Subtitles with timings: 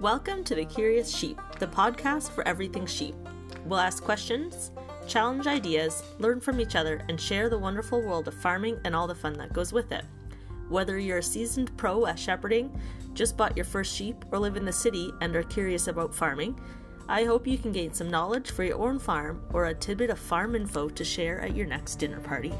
[0.00, 3.16] Welcome to The Curious Sheep, the podcast for everything sheep.
[3.64, 4.70] We'll ask questions,
[5.08, 9.08] challenge ideas, learn from each other, and share the wonderful world of farming and all
[9.08, 10.04] the fun that goes with it.
[10.68, 12.80] Whether you're a seasoned pro at shepherding,
[13.12, 16.60] just bought your first sheep, or live in the city and are curious about farming,
[17.08, 20.20] I hope you can gain some knowledge for your own farm or a tidbit of
[20.20, 22.54] farm info to share at your next dinner party.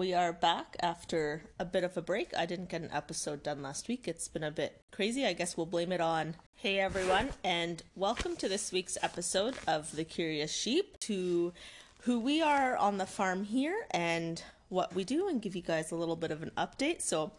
[0.00, 2.32] We are back after a bit of a break.
[2.34, 4.08] I didn't get an episode done last week.
[4.08, 5.26] It's been a bit crazy.
[5.26, 6.36] I guess we'll blame it on.
[6.54, 11.52] Hey everyone, and welcome to this week's episode of The Curious Sheep to
[12.04, 15.92] who we are on the farm here and what we do and give you guys
[15.92, 17.02] a little bit of an update.
[17.02, 17.32] So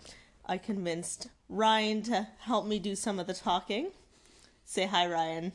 [0.45, 3.87] I convinced Ryan to help me do some of the talking.
[4.65, 5.51] Say hi, Ryan.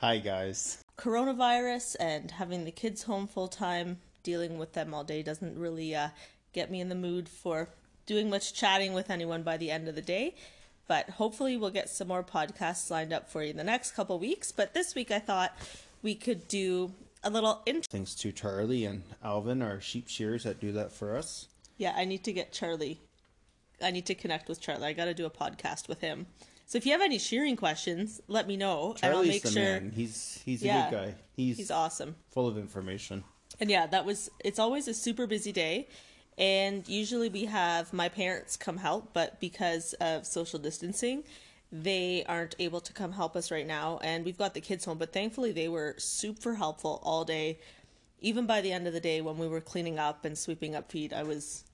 [0.00, 0.82] Hi, guys.
[0.96, 5.94] Coronavirus and having the kids home full time, dealing with them all day doesn't really
[5.94, 6.08] uh,
[6.52, 7.68] get me in the mood for
[8.06, 10.34] doing much chatting with anyone by the end of the day.
[10.88, 14.18] But hopefully, we'll get some more podcasts lined up for you in the next couple
[14.18, 14.50] weeks.
[14.52, 15.56] But this week, I thought
[16.02, 17.88] we could do a little intro.
[17.90, 21.46] Thanks to Charlie and Alvin, our sheep shearers, that do that for us.
[21.78, 23.00] Yeah, I need to get Charlie.
[23.82, 24.86] I need to connect with Charlie.
[24.88, 26.26] I got to do a podcast with him.
[26.66, 29.50] So if you have any shearing questions, let me know, and I'll Charlie's make the
[29.50, 29.62] sure.
[29.62, 29.92] man.
[29.94, 30.90] He's he's a Yeah.
[30.90, 31.14] good guy.
[31.34, 32.14] He's, He's awesome.
[32.30, 33.24] full of information.
[33.60, 34.30] And yeah, that was.
[34.44, 35.88] It's always a super busy day,
[36.36, 41.24] and usually we have my parents come help, but because of social distancing,
[41.70, 43.98] they aren't able to come help us right now.
[44.02, 47.58] And we've got the kids home, but thankfully they were super helpful all day.
[48.20, 50.90] Even by the end of the day, when we were cleaning up and sweeping up
[50.90, 51.64] feet, I was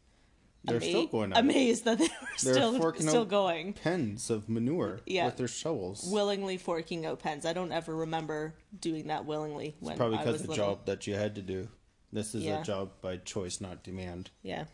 [0.65, 1.33] They're ama- still going.
[1.33, 2.11] Amazed that they were
[2.43, 3.73] They're still forking still out going.
[3.73, 5.27] Pens of manure Yeah.
[5.27, 6.05] with their shovels.
[6.11, 7.47] willingly forking out pens.
[7.47, 10.67] I don't ever remember doing that willingly when Probably because the little.
[10.75, 11.69] job that you had to do.
[12.13, 12.61] This is Yeah.
[12.61, 14.31] a job by choice, not demand.
[14.43, 14.65] Yeah.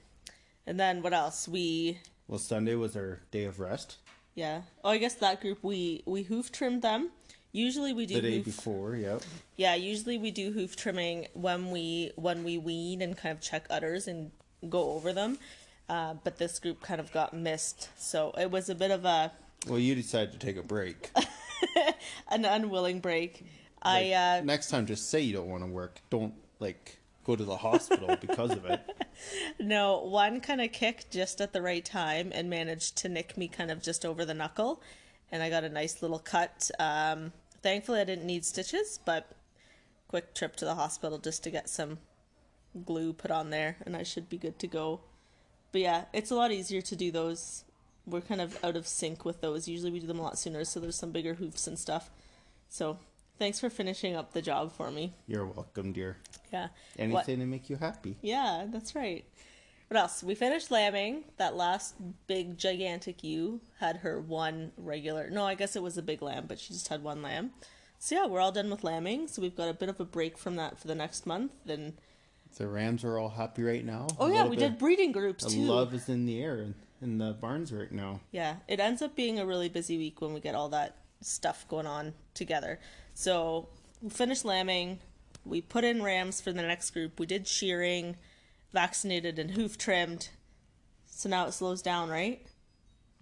[0.67, 1.47] And then what else?
[1.47, 3.99] We Well, Sunday was our day of rest.
[4.35, 4.63] yeah.
[4.83, 7.11] Oh, I guess that group we we hoof trimmed them.
[7.53, 8.45] Usually we do The day hoof.
[8.45, 9.23] before, yep.
[9.57, 13.67] Yeah, usually we do hoof trimming when we when we wean and kind of check
[13.71, 14.33] udders and
[14.69, 15.39] go over them.
[15.89, 19.33] Uh, but this group kind of got missed, so it was a bit of a
[19.69, 21.11] Well, you decided to take a break.
[22.29, 23.45] an unwilling break.
[23.83, 26.01] I uh, next time, just say you don't want to work.
[26.11, 28.81] Don't like go to the hospital because of it.
[29.59, 33.49] No, one kind of kicked just at the right time and managed to nick me
[33.49, 34.83] kind of just over the knuckle,
[35.33, 36.71] and I got a nice little cut.
[36.79, 37.33] Um,
[37.63, 39.33] thankfully, I didn't need stitches, but
[40.09, 41.99] quick trip to the hospital just to get some
[42.85, 45.01] glue put on there, and I should be good to go.
[45.77, 47.63] But yeah, it's a lot easier to do those.
[48.07, 49.69] We're kind of out of sync with those.
[49.69, 52.09] Usually, we do them a lot sooner, so there's some bigger hoops and stuff.
[52.71, 52.99] So,
[53.39, 55.13] thanks for finishing up the job for me.
[55.27, 56.17] You're welcome, dear.
[56.51, 56.69] Yeah.
[56.99, 58.17] Anything What- to make you happy.
[58.23, 59.27] Yeah, that's right.
[59.89, 60.23] What else?
[60.23, 61.25] We finished lambing.
[61.37, 61.95] That last
[62.27, 65.29] big gigantic ewe had her one regular.
[65.29, 67.51] No, I guess it was a big lamb, but she just had one lamb.
[67.99, 69.29] So yeah, we're all done with lambing.
[69.29, 71.53] So we've got a bit of a break from that for the next month.
[71.67, 71.99] Then
[72.57, 74.07] The Rams are all happy right now.
[74.19, 75.61] oh A yeah, we bit- did breeding groups The too.
[75.63, 78.21] love is in the air in, in the barns right now.
[78.33, 81.67] Yeah, it ends up being a really busy week when we get all that stuff
[81.69, 82.79] going on together.
[83.15, 83.69] So
[84.03, 85.01] we finished lambing.
[85.45, 87.21] We put in rams for the next group.
[87.21, 88.17] We did shearing,
[88.73, 90.31] vaccinated and hoof trimmed.
[91.11, 92.45] So now it slows down, right?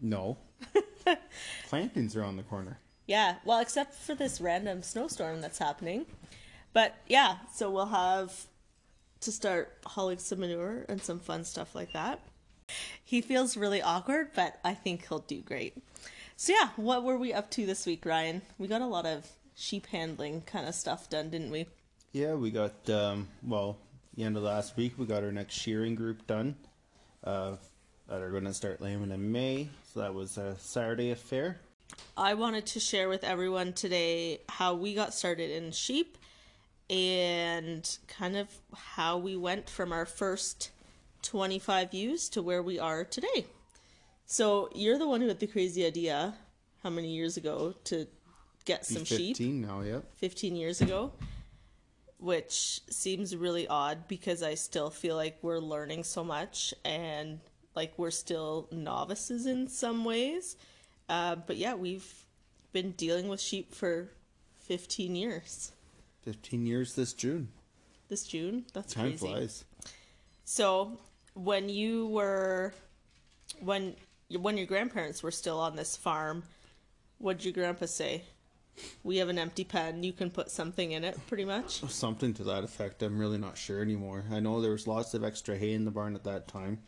[0.00, 0.38] No.
[1.68, 2.78] Plantings are on the corner.
[3.06, 6.06] Yeah, well, except for this random snowstorm that's happening.
[6.72, 8.46] But yeah, so we'll have
[9.24, 12.20] to start hauling some manure and some fun stuff like that.
[13.04, 15.76] He feels really awkward, but I think he'll do great.
[16.36, 18.42] So yeah, what were we up to this week, Ryan?
[18.58, 21.66] We got a lot of sheep handling kind of stuff done, didn't we?
[22.12, 23.76] Yeah, we got um well,
[24.16, 26.56] the end of last week we got our next shearing group done.
[27.22, 27.56] Uh
[28.08, 29.68] that are gonna start lambing in May.
[29.92, 31.60] So that was a Saturday affair.
[32.16, 36.18] I wanted to share with everyone today how we got started in sheep
[36.90, 40.70] and kind of how we went from our first
[41.22, 43.46] 25 ewes to where we are today.
[44.26, 46.34] So, you're the one who had the crazy idea
[46.82, 48.06] how many years ago to
[48.64, 49.36] get some sheep?
[49.36, 50.00] fifteen now, yeah.
[50.16, 51.12] 15 years ago,
[52.18, 57.40] which seems really odd because I still feel like we're learning so much and
[57.74, 60.56] like we're still novices in some ways.
[61.08, 62.10] Uh, but yeah, we've
[62.72, 64.08] been dealing with sheep for
[64.60, 65.72] 15 years.
[66.24, 67.48] Fifteen years this June.
[68.08, 69.26] This June, that's Time crazy.
[69.26, 69.64] flies.
[70.44, 70.98] So,
[71.34, 72.72] when you were,
[73.60, 73.94] when
[74.38, 76.42] when your grandparents were still on this farm,
[77.18, 78.24] what'd your grandpa say?
[79.04, 80.02] We have an empty pen.
[80.02, 81.80] You can put something in it, pretty much.
[81.90, 83.02] Something to that effect.
[83.02, 84.24] I'm really not sure anymore.
[84.32, 86.78] I know there was lots of extra hay in the barn at that time.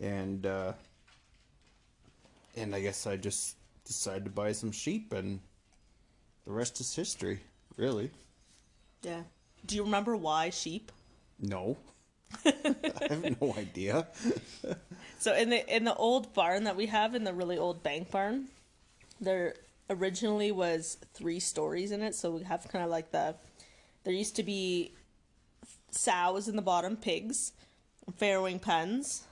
[0.00, 0.72] And uh
[2.56, 5.40] and I guess I just decided to buy some sheep, and
[6.46, 7.40] the rest is history.
[7.76, 8.10] Really?
[9.02, 9.22] Yeah.
[9.66, 10.92] Do you remember why sheep?
[11.40, 11.76] No.
[12.44, 12.52] I
[13.08, 14.06] have no idea.
[15.20, 18.10] So in the in the old barn that we have in the really old bank
[18.12, 18.46] barn,
[19.20, 19.54] there
[19.90, 22.14] originally was three stories in it.
[22.14, 23.34] So we have kind of like the
[24.04, 24.92] there used to be
[25.90, 27.52] sows in the bottom, pigs,
[28.20, 29.24] farrowing pens.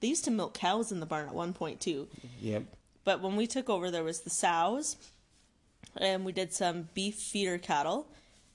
[0.00, 2.06] They used to milk cows in the barn at one point too.
[2.40, 2.64] Yep.
[3.04, 4.96] But when we took over, there was the sows,
[5.96, 8.06] and we did some beef feeder cattle,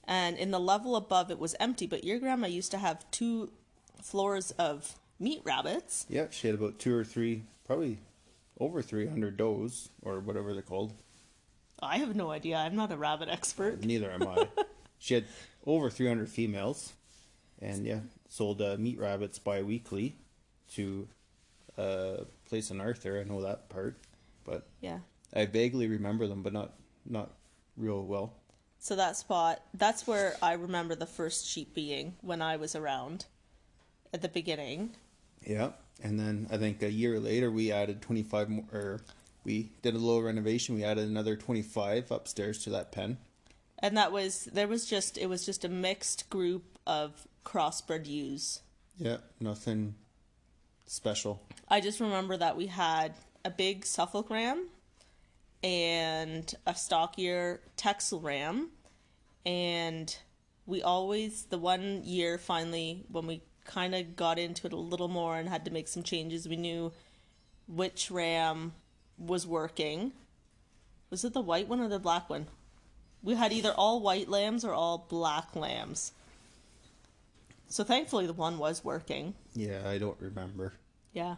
[0.06, 1.86] and in the level above it was empty.
[1.86, 3.50] But your grandma used to have two
[4.02, 6.06] floors of meat rabbits.
[6.08, 7.98] Yeah, she had about two or three, probably
[8.60, 10.92] over 300 does, or whatever they're called.
[11.82, 12.56] I have no idea.
[12.56, 13.84] I'm not a rabbit expert.
[13.84, 14.48] Neither am I.
[14.98, 15.24] she had
[15.66, 16.92] over 300 females,
[17.60, 20.14] and yeah, sold uh, meat rabbits bi-weekly
[20.74, 21.08] to
[21.76, 23.20] a place in Arthur.
[23.20, 23.96] I know that part,
[24.44, 24.98] but Yeah.
[25.34, 26.74] I vaguely remember them, but not
[27.04, 27.32] not
[27.76, 28.34] real well.
[28.84, 33.24] So that spot, that's where I remember the first sheep being when I was around
[34.12, 34.94] at the beginning.
[35.40, 35.70] Yeah,
[36.02, 39.00] and then I think a year later we added 25 more, or
[39.42, 40.74] we did a little renovation.
[40.74, 43.16] We added another 25 upstairs to that pen.
[43.78, 48.60] And that was, there was just, it was just a mixed group of crossbred ewes.
[48.98, 49.94] Yeah, nothing
[50.84, 51.40] special.
[51.70, 53.14] I just remember that we had
[53.46, 54.66] a big Suffolk ram
[55.62, 58.68] and a stockier Texel ram.
[59.46, 60.16] And
[60.66, 65.08] we always, the one year finally, when we kind of got into it a little
[65.08, 66.92] more and had to make some changes, we knew
[67.66, 68.72] which ram
[69.18, 70.12] was working.
[71.10, 72.46] Was it the white one or the black one?
[73.22, 76.12] We had either all white lambs or all black lambs.
[77.68, 79.34] So thankfully, the one was working.
[79.54, 80.74] Yeah, I don't remember.
[81.12, 81.36] Yeah.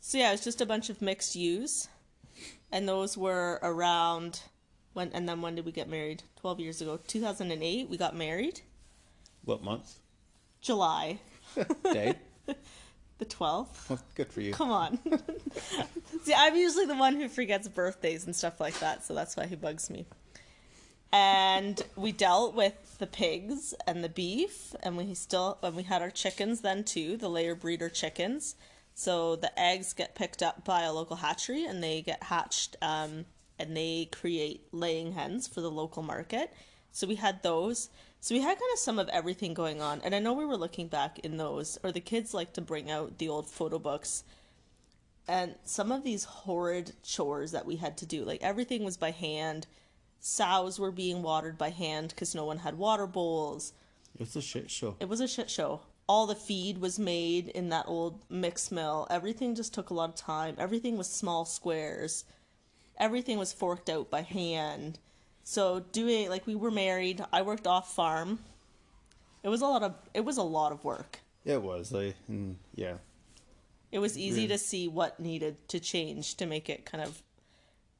[0.00, 1.88] So yeah, it's just a bunch of mixed ewes,
[2.70, 4.40] and those were around
[4.98, 5.10] when.
[5.14, 6.24] And then when did we get married?
[6.36, 7.88] Twelve years ago, two thousand and eight.
[7.88, 8.60] We got married.
[9.44, 9.94] What month?
[10.60, 11.20] July
[11.84, 12.16] Day?
[13.18, 13.88] the twelfth.
[13.88, 14.52] well, good for you.
[14.52, 14.98] Come on.
[16.22, 19.46] See, I'm usually the one who forgets birthdays and stuff like that, so that's why
[19.46, 20.06] he bugs me.
[21.12, 26.02] And we dealt with the pigs and the beef, and we still and we had
[26.02, 28.56] our chickens then too, the layer breeder chickens.
[28.94, 33.26] So the eggs get picked up by a local hatchery, and they get hatched, um,
[33.58, 36.52] and they create laying hens for the local market.
[36.92, 37.90] So we had those.
[38.20, 40.56] So we had kind of some of everything going on, and I know we were
[40.56, 44.24] looking back in those, or the kids like to bring out the old photo books.
[45.28, 49.10] And some of these horrid chores that we had to do like everything was by
[49.10, 49.66] hand.
[50.20, 53.72] Sows were being watered by hand because no one had water bowls.
[54.18, 54.96] It's a shit show.
[54.98, 55.82] it was a shit show.
[56.08, 59.06] All the feed was made in that old mix mill.
[59.10, 60.56] Everything just took a lot of time.
[60.58, 62.24] Everything was small squares
[62.98, 64.98] everything was forked out by hand
[65.44, 68.38] so doing like we were married i worked off farm
[69.42, 71.94] it was a lot of it was a lot of work It was.
[71.94, 72.96] I, and yeah.
[73.90, 74.48] It was easy Really?
[74.48, 77.22] to see what needed to change to make it kind of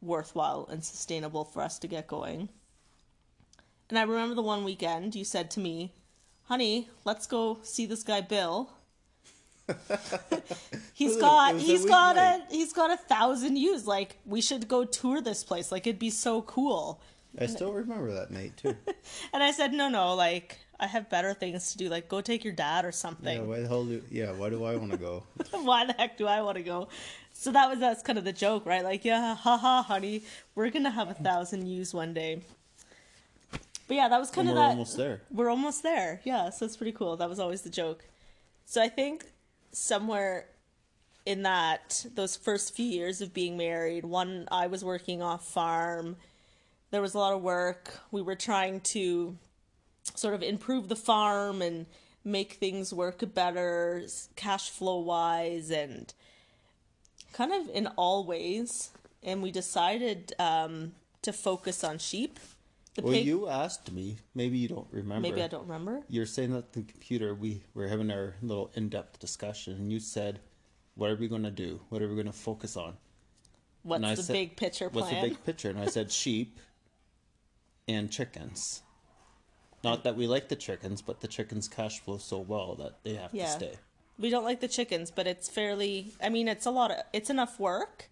[0.02, 2.50] worthwhile and sustainable for us to get going.
[3.88, 5.94] And I remember the one weekend you said to me,
[6.44, 8.70] "Honey, let's go see this guy Bill."
[10.94, 13.86] he's got it was a he's got a he's got a thousand views.
[13.86, 15.70] Like we should go tour this place.
[15.72, 17.00] Like it'd be so cool.
[17.40, 18.74] I still remember that night, too.
[19.32, 21.88] And I said, "No, no, like I have better things to do.
[21.88, 24.64] Like go take your dad or yeah, something." why the hell do, yeah, why do
[24.64, 25.22] I want to go?
[25.50, 26.88] why the heck do I want to go?
[27.32, 28.82] So that was that's kind of the joke, right?
[28.82, 32.42] Like, yeah, haha, honey, we're gonna have a thousand views one day.
[33.86, 34.70] But yeah, that was kind And of we're that.
[34.70, 35.20] almost there.
[35.30, 36.20] We're almost there.
[36.24, 37.16] Yeah, so it's pretty cool.
[37.16, 38.04] That was always the joke.
[38.66, 39.26] So I think
[39.72, 40.46] somewhere
[41.26, 46.16] in that those first few years of being married, one I was working off farm.
[46.90, 48.00] There was a lot of work.
[48.10, 49.36] We were trying to
[50.14, 51.86] sort of improve the farm and
[52.24, 54.02] make things work better,
[54.36, 56.12] cash flow wise, and
[57.32, 58.90] kind of in all ways.
[59.22, 62.38] And we decided um, to focus on sheep.
[62.98, 63.26] The Well, pig.
[63.26, 64.16] you asked me.
[64.34, 65.20] Maybe you don't remember.
[65.28, 66.02] maybe I don't remember.
[66.08, 70.00] You're saying that the computer, we were having our little in depth discussion, and you
[70.00, 70.40] said,
[70.96, 71.78] What are we going to do?
[71.90, 72.96] What are we going to focus on?
[73.84, 75.04] What's the said- big picture plan?
[75.04, 75.70] What's the big picture?
[75.70, 76.58] And I said, Sheep
[77.86, 78.82] and chickens.
[79.84, 83.14] Not that we like the chickens, but the chickens cash flow so well that they
[83.14, 83.44] have Yeah.
[83.44, 83.74] to stay.
[84.18, 86.14] We don't like the chickens, but it's fairly.
[86.20, 86.96] I mean, it's a lot of.
[87.12, 88.10] It's enough work.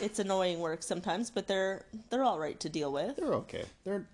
[0.00, 3.16] It's annoying work sometimes, but they're they're all right to deal with.
[3.16, 3.64] They're okay.
[3.84, 4.06] They're,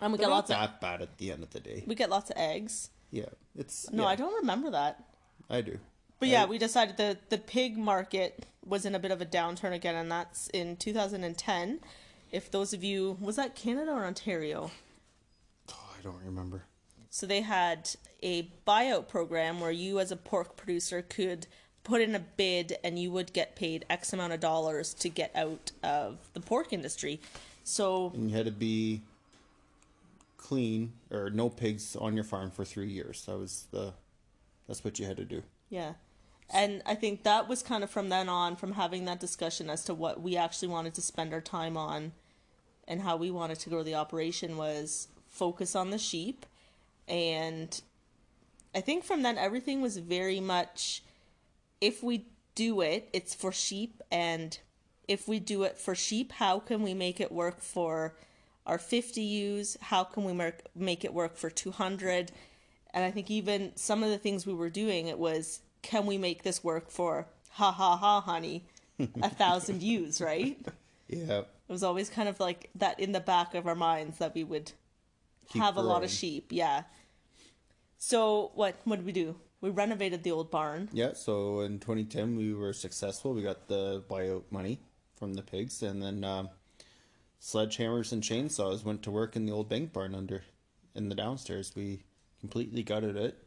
[0.00, 1.84] And we they're get not lots of that bad at the end of the day.
[1.86, 2.90] we get lots of eggs.
[3.10, 3.90] Yeah, it's.
[3.90, 5.02] No, yeah, I don't remember that.
[5.50, 5.78] I do.
[6.20, 9.72] But yeah, we decided the the pig market was in a bit of a downturn
[9.72, 11.80] again, and that's in 2010.
[12.30, 14.70] If those of you was that Canada or Ontario?
[15.70, 16.64] Oh, I don't remember.
[17.10, 17.88] So they had
[18.22, 21.46] a buyout program where you, as a pork producer, could
[21.88, 25.34] put in a bid and you would get paid X amount of dollars to get
[25.34, 27.18] out of the pork industry.
[27.64, 29.00] So And you had to be
[30.36, 33.24] clean or no pigs on your farm for three years.
[33.24, 33.94] That was the.
[34.66, 35.42] That's what you had to do.
[35.70, 35.94] Yeah.
[36.50, 39.82] And I think that was kind of from then on, from having that discussion as
[39.84, 42.12] to what we actually wanted to spend our time on
[42.86, 46.44] and how we wanted to grow the operation was focus on the sheep.
[47.06, 47.80] And
[48.74, 51.02] I think from then everything was very much
[51.80, 54.02] if we do it, it's for sheep.
[54.10, 54.58] And
[55.06, 58.14] if we do it for sheep, how can we make it work for
[58.66, 59.76] our 50 ewes?
[59.80, 62.32] How can we make, make it work for 200?
[62.92, 66.18] And I think even some of the things we were doing, it was, can we
[66.18, 68.64] make this work for ha ha ha, honey,
[69.22, 70.58] a thousand ewes, right?
[71.08, 71.40] Yeah.
[71.40, 74.44] It was always kind of like that in the back of our minds that we
[74.44, 74.72] would
[75.50, 76.48] Keep have a lot of sheep.
[76.50, 76.84] Yeah.
[77.98, 79.36] So what what did we do?
[79.60, 80.88] We renovated the old barn.
[80.92, 83.34] Yeah, so in 2010 we were successful.
[83.34, 84.80] We got the buyout money
[85.16, 86.48] from the pigs, and then um,
[87.40, 90.42] sledgehammers and chainsaws went to work in the old bank barn under
[90.94, 91.72] in the downstairs.
[91.74, 92.04] We
[92.40, 93.38] completely gutted it.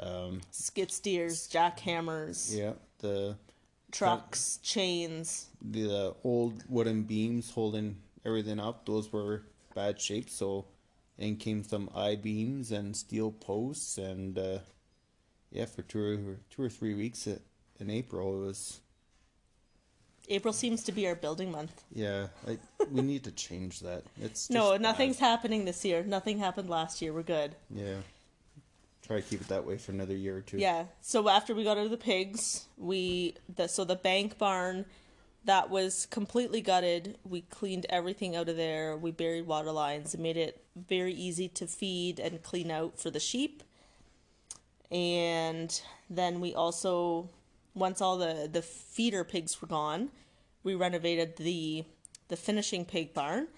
[0.00, 3.36] Um, skid steers, jackhammers, yeah, the
[3.90, 5.46] trucks, chains.
[5.60, 9.42] the old wooden beams holding everything up, those were
[9.74, 10.30] bad shape.
[10.30, 10.66] So
[11.16, 14.58] in came some I beams and steel posts, and uh,
[15.50, 17.42] yeah, for two or two or three weeks it,
[17.80, 18.80] in April it was
[20.30, 21.84] April seems to be our building month.
[21.92, 22.58] Yeah, I,
[22.90, 24.02] we need to change that.
[24.20, 25.26] It's No, nothing's bad.
[25.26, 26.02] happening this year.
[26.02, 27.12] Nothing happened last year.
[27.12, 27.54] We're good.
[27.74, 27.96] Yeah,
[29.06, 30.58] try to keep it that way for another year or two.
[30.58, 30.84] Yeah.
[31.00, 34.84] So after we got out of the pigs, we the so the bank barn
[35.44, 37.16] that was completely gutted.
[37.24, 38.96] We cleaned everything out of there.
[38.96, 43.10] We buried water lines and made it very easy to feed and clean out for
[43.10, 43.62] the sheep.
[44.90, 47.28] And then we also
[47.74, 50.10] once all the the feeder pigs were gone,
[50.62, 51.84] we renovated the
[52.28, 53.48] the finishing pig barn.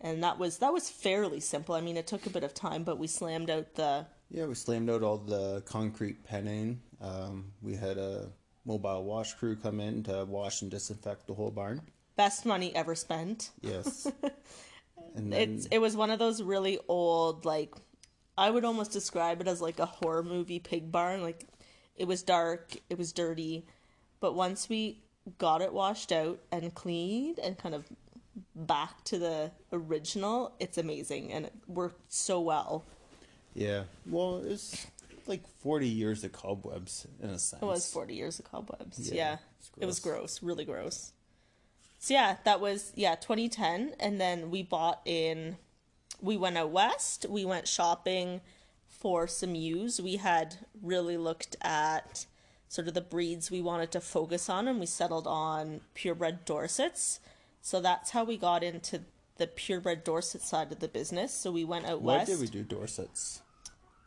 [0.00, 1.74] And that was that was fairly simple.
[1.74, 4.54] I mean, it took a bit of time, but we slammed out the Yeah, we
[4.54, 6.80] slammed out all the concrete penning.
[7.00, 8.30] Um, we had a
[8.64, 11.80] mobile wash crew come in to wash and disinfect the whole barn.
[12.16, 13.50] best money ever spent.
[13.62, 14.06] Yes,
[15.14, 17.74] and then It's it was one of those really old like
[18.40, 21.22] I would almost describe it as like a horror movie pig barn.
[21.22, 21.44] Like
[21.94, 23.66] it was dark, it was dirty,
[24.18, 25.02] but once we
[25.36, 27.84] got it washed out and cleaned and kind of
[28.56, 32.86] back to the original, it's amazing and it worked so well.
[33.52, 34.86] yeah, well, it's
[35.26, 37.62] like forty years of cobwebs in a sense.
[37.62, 39.10] It was 40 years of cobwebs.
[39.10, 39.36] Yeah, Yeah.
[39.82, 41.12] It was gross, really gross.
[41.98, 45.58] So yeah, that was yeah, 2010 and then we bought in
[46.22, 48.40] we went out west, we went shopping
[48.88, 50.00] for some ewes.
[50.00, 52.26] We had really looked at
[52.68, 57.18] sort of the breeds we wanted to focus on and we settled on purebred Dorsets.
[57.62, 59.00] So that's how we got into
[59.36, 61.32] the purebred Dorset side of the business.
[61.32, 62.28] So we went out Why west.
[62.28, 63.40] Why did we do Dorsets?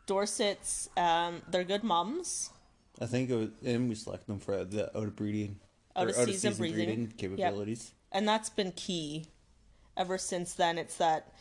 [0.06, 2.50] Dorsets, um, they're good mums.
[3.00, 5.58] I think it was, and we select them for the out of breeding,
[5.96, 7.02] Out of season breeding.
[7.02, 7.16] Yep.
[7.16, 7.92] capabilities.
[8.12, 9.26] and that's been key
[9.96, 11.33] ever since then it's that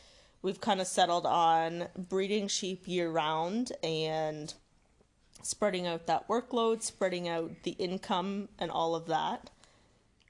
[0.43, 4.53] we've kind of settled on breeding sheep year round and
[5.41, 9.49] spreading out that workload spreading out the income and all of that.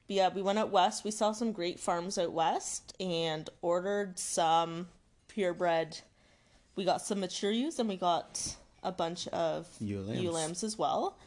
[0.07, 1.03] But yeah we went out west.
[1.03, 4.87] We saw some great farms out west and ordered some
[5.27, 5.97] purebred.
[6.75, 10.21] We got some mature ewes and we got a bunch of Ewe lambs.
[10.21, 11.17] ewe lambs as well.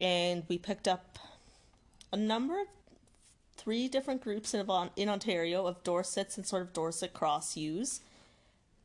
[0.00, 1.18] And we picked up
[2.12, 2.66] a number of
[3.60, 8.00] three different groups in, in Ontario of Dorsets and sort of Dorset cross ewes.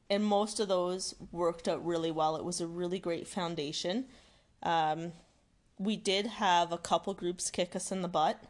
[0.10, 2.36] And most of those worked out really well.
[2.36, 4.06] It was a really great foundation.
[4.62, 5.14] Um,
[5.80, 8.42] we did have a couple groups kick us in the butt,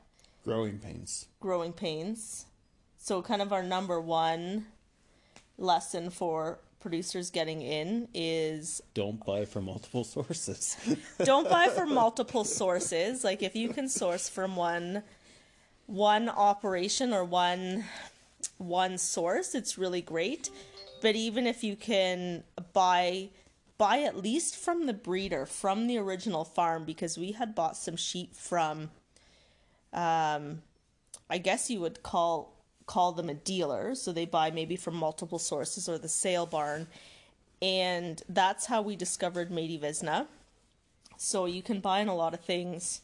[0.43, 1.27] Growing pains.
[1.39, 2.45] growing pains.
[2.97, 4.65] So, kind of our number one
[5.57, 10.77] lesson for producers getting in is Don't buy from multiple sources.
[11.23, 15.01] don't buy from multiple sources like if you can source from one
[15.87, 17.85] one operation or one
[18.57, 20.49] one source it's really great.
[21.01, 23.29] But even if you can buy
[23.77, 27.97] buy at least from the breeder from the original farm because we had bought some
[27.97, 28.89] sheep from
[29.91, 30.61] um
[31.29, 33.95] i guess you would call call them a dealer.
[33.95, 36.87] So they buy maybe from multiple sources or the sale barn.
[37.61, 40.27] And that's how we discovered Maedi Visna
[41.17, 43.01] So you can buy in a lot of things,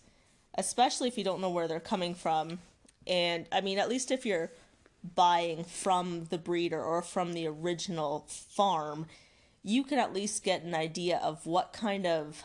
[0.56, 2.60] especially if you don't know where they're coming from.
[3.08, 4.52] And I mean, at least if you're
[5.16, 9.08] buying from the breeder or from the original farm,
[9.64, 12.44] you can at least get an idea of what kind of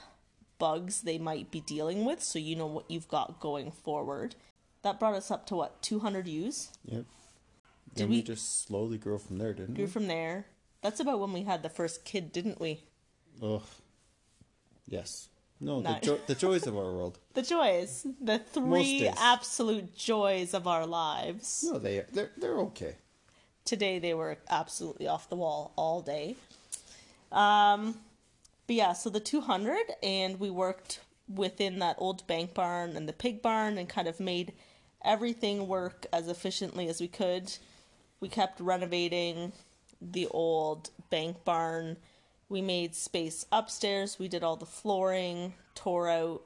[0.58, 4.34] bugs they might be dealing with so you know what you've got going forward.
[4.82, 6.70] That brought us up to what, 200 ewes?
[6.84, 7.04] Yep.
[7.94, 9.86] Did and we, we- just slowly grow from there, didn't Grew we?
[9.86, 10.46] Grew from there.
[10.82, 12.84] That's about when we had the first kid, didn't we?
[13.42, 13.62] Ugh.
[14.86, 15.28] Yes.
[15.60, 17.18] No, the, jo- the joys of our world.
[17.34, 21.64] The joys, the three absolute joys of our lives.
[21.70, 22.96] No, they they're they're okay.
[23.66, 26.36] Today they were absolutely off the wall all day.
[27.32, 27.98] Um,
[28.66, 33.12] but yeah, so the 200, and we worked within that old bank barn and the
[33.12, 34.52] pig barn and kind of made
[35.04, 37.52] everything work as efficiently as we could.
[38.20, 39.52] We kept renovating
[40.00, 41.96] the old bank barn.
[42.48, 44.18] We made space upstairs.
[44.18, 46.42] We did all the flooring, tore out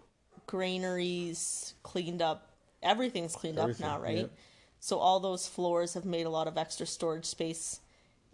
[0.47, 2.53] granaries, cleaned up.
[2.83, 4.17] Everything's cleaned up now, right?
[4.19, 4.33] yep.
[4.81, 7.81] So all those floors have made a lot of extra storage space.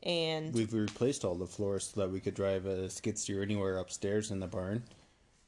[0.02, 3.78] And We've replaced all the floors so that we could drive a skid steer anywhere
[3.78, 4.84] upstairs in the barn.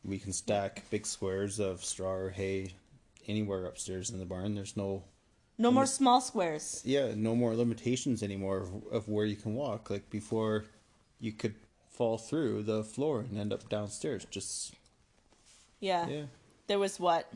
[0.05, 2.75] We can stack big squares of straw or hay
[3.29, 4.55] anywhere upstairs in the barn.
[4.55, 5.05] There's no
[5.59, 6.83] no more small squares.
[6.85, 9.91] yeah, no more limitations anymore of, of where you can walk.
[9.91, 10.65] Like before,
[11.21, 11.55] you could
[11.99, 14.25] fall through the floor and end up downstairs.
[14.31, 14.73] Just
[15.81, 16.07] Yeah.
[16.09, 16.23] yeah,
[16.69, 17.31] There was what?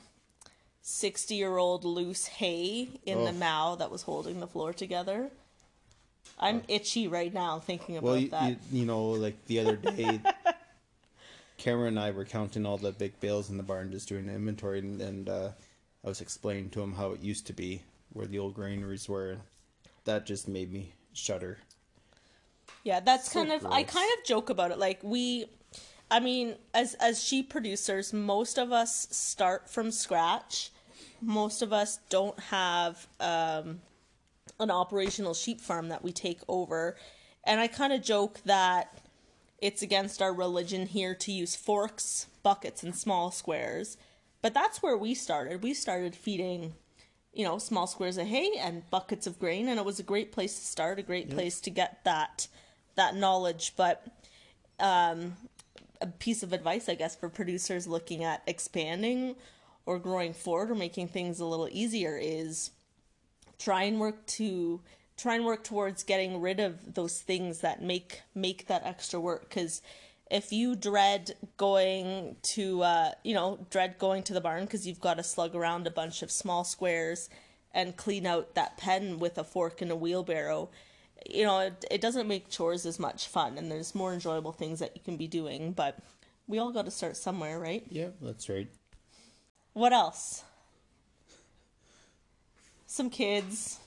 [0.83, 3.33] 60 year old loose hay in the Oh.
[3.33, 5.31] mow that was holding the floor together.
[6.39, 8.51] I'm itchy right now thinking about Well, you, that.
[8.51, 10.21] you, you know, like the other day,
[11.59, 14.35] Cameron and I were counting all the big bales in the barn, just doing an
[14.35, 15.51] inventory, and, and uh,
[16.05, 19.31] I was explaining to him how it used to be, where the old granaries were,
[19.31, 19.41] and
[20.05, 21.59] that just made me shudder.
[22.85, 24.79] Yeah, that's So kind of I kind of joke about it.
[24.79, 25.47] Like we
[26.11, 30.71] I mean, as as sheep producers, most of us start from scratch.
[31.21, 33.81] Most of us don't have um
[34.61, 36.97] an operational sheep farm that we take over.
[37.45, 38.99] And I kind of joke that
[39.59, 43.97] it's against our religion here to use forks, buckets, and small squares.
[44.43, 45.63] But that's where we started.
[45.63, 46.75] We started feeding,
[47.33, 50.33] you know, small squares of hay and buckets of grain, and it was a great
[50.33, 52.49] place to start, a great place to get that
[52.97, 53.75] that knowledge.
[53.77, 54.07] But
[54.81, 55.37] um,
[56.01, 59.37] a piece of advice, I guess, for producers looking at expanding
[59.87, 62.71] or growing forward or making things a little easier is
[63.59, 64.81] try and work to
[65.17, 69.49] try and work towards getting rid of those things that make make that extra work
[69.49, 69.83] because
[70.31, 75.01] if you dread going to uh, you know dread going to the barn because you've
[75.01, 77.29] got to slug around a bunch of small squares
[77.73, 80.69] and clean out that pen with a fork and a wheelbarrow
[81.29, 84.79] you know it, it doesn't make chores as much fun and there's more enjoyable things
[84.81, 85.99] that you can be doing but
[86.47, 88.69] we all got to start somewhere right Yeah, that's right.
[89.73, 90.43] what else
[92.87, 93.79] some kids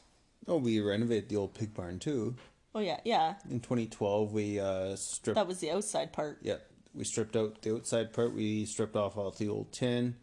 [0.48, 2.36] Oh, we renovated the old pig barn too.
[2.76, 5.36] oh yeah yeah In 2012, we uh, stripped.
[5.36, 6.58] that was the outside part Yeah,
[6.94, 8.34] we stripped out the outside part.
[8.34, 10.16] We stripped off all the old tin.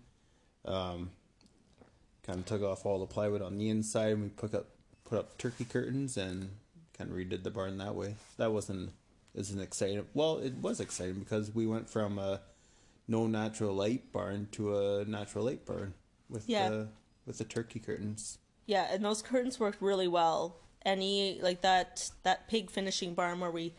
[0.65, 1.11] Um,
[2.25, 4.67] kind of took off all the plywood on the inside, and we put up
[5.05, 6.51] put up turkey curtains and
[6.97, 8.17] kind of redid the barn that way.
[8.37, 8.93] That wasn't
[9.35, 10.05] isn't exciting.
[10.15, 12.41] Well, it was exciting because we went from a
[13.09, 15.95] no natural light barn to a natural light barn
[16.29, 16.69] with Yeah.
[16.69, 16.89] the
[17.27, 18.39] with the turkey curtains.
[18.67, 20.57] Yeah, and those curtains worked really well.
[20.85, 23.75] Any like that that pig finishing barn where we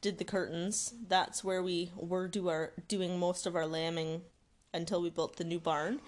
[0.00, 4.22] did the curtains, that's where we were do our doing most of our lambing
[4.74, 6.00] until we built the new barn.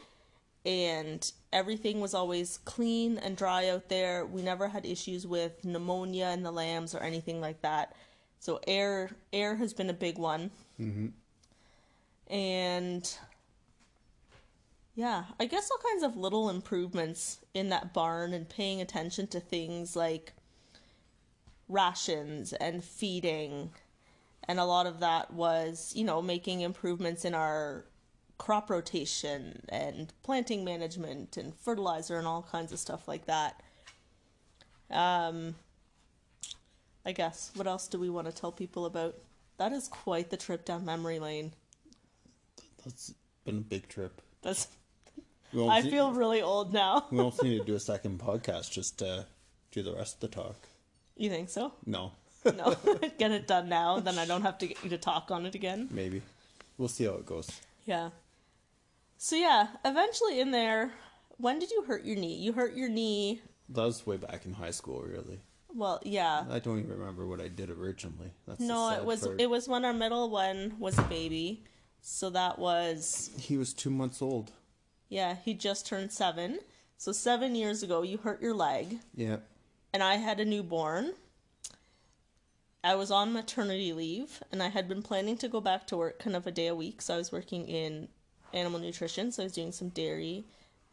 [0.68, 4.26] And everything was always clean and dry out there.
[4.26, 7.96] We never had issues with pneumonia in the lambs or anything like that.
[8.38, 10.50] So air air has been a big one.
[10.78, 11.06] Mm-hmm.
[12.30, 13.18] And
[14.94, 19.40] yeah, I guess all kinds of little improvements in that barn and paying attention to
[19.40, 20.34] things like
[21.66, 23.70] rations and feeding.
[24.46, 27.86] And a lot of that was, you know, making improvements in our
[28.38, 33.60] crop rotation and planting management and fertilizer and all kinds of stuff like that.
[34.90, 35.56] Um,
[37.04, 37.50] I guess.
[37.54, 39.16] What else do we want to tell people about?
[39.58, 41.52] That is quite the trip down memory lane.
[42.84, 43.12] That's
[43.44, 44.20] been a big trip.
[44.42, 44.68] That's.
[45.58, 47.06] I feel really old now.
[47.10, 49.26] we almost need to do a second podcast just to
[49.72, 50.56] do the rest of the talk.
[51.16, 51.72] You think so?
[51.86, 52.12] No,
[52.44, 52.76] No,
[53.18, 53.98] get it done now.
[53.98, 55.88] Then I don't have to get you to talk on it again.
[55.90, 56.22] maybe.
[56.76, 57.50] We'll see how it goes.
[57.86, 58.10] Yeah.
[59.18, 60.92] So yeah, eventually in there,
[61.38, 62.36] when did you hurt your knee?
[62.36, 63.42] You hurt your knee.
[63.68, 65.40] That was way back in high school, really.
[65.74, 66.44] Well, yeah.
[66.50, 68.30] I don't even remember what I did originally.
[68.46, 69.40] That's No, it was part.
[69.40, 71.64] it was when our middle one was a baby.
[72.00, 74.52] So that was He was two months old.
[75.08, 76.60] yeah, he just turned 7.
[76.96, 79.38] So 7 years ago you hurt your leg Yeah.
[79.92, 81.14] and I had a newborn.
[82.84, 86.18] I was on maternity leave and I had been planning to go back to work
[86.20, 87.02] kind of a day a week.
[87.02, 88.08] So I was working in
[88.54, 90.44] animal nutrition, so I was doing some dairy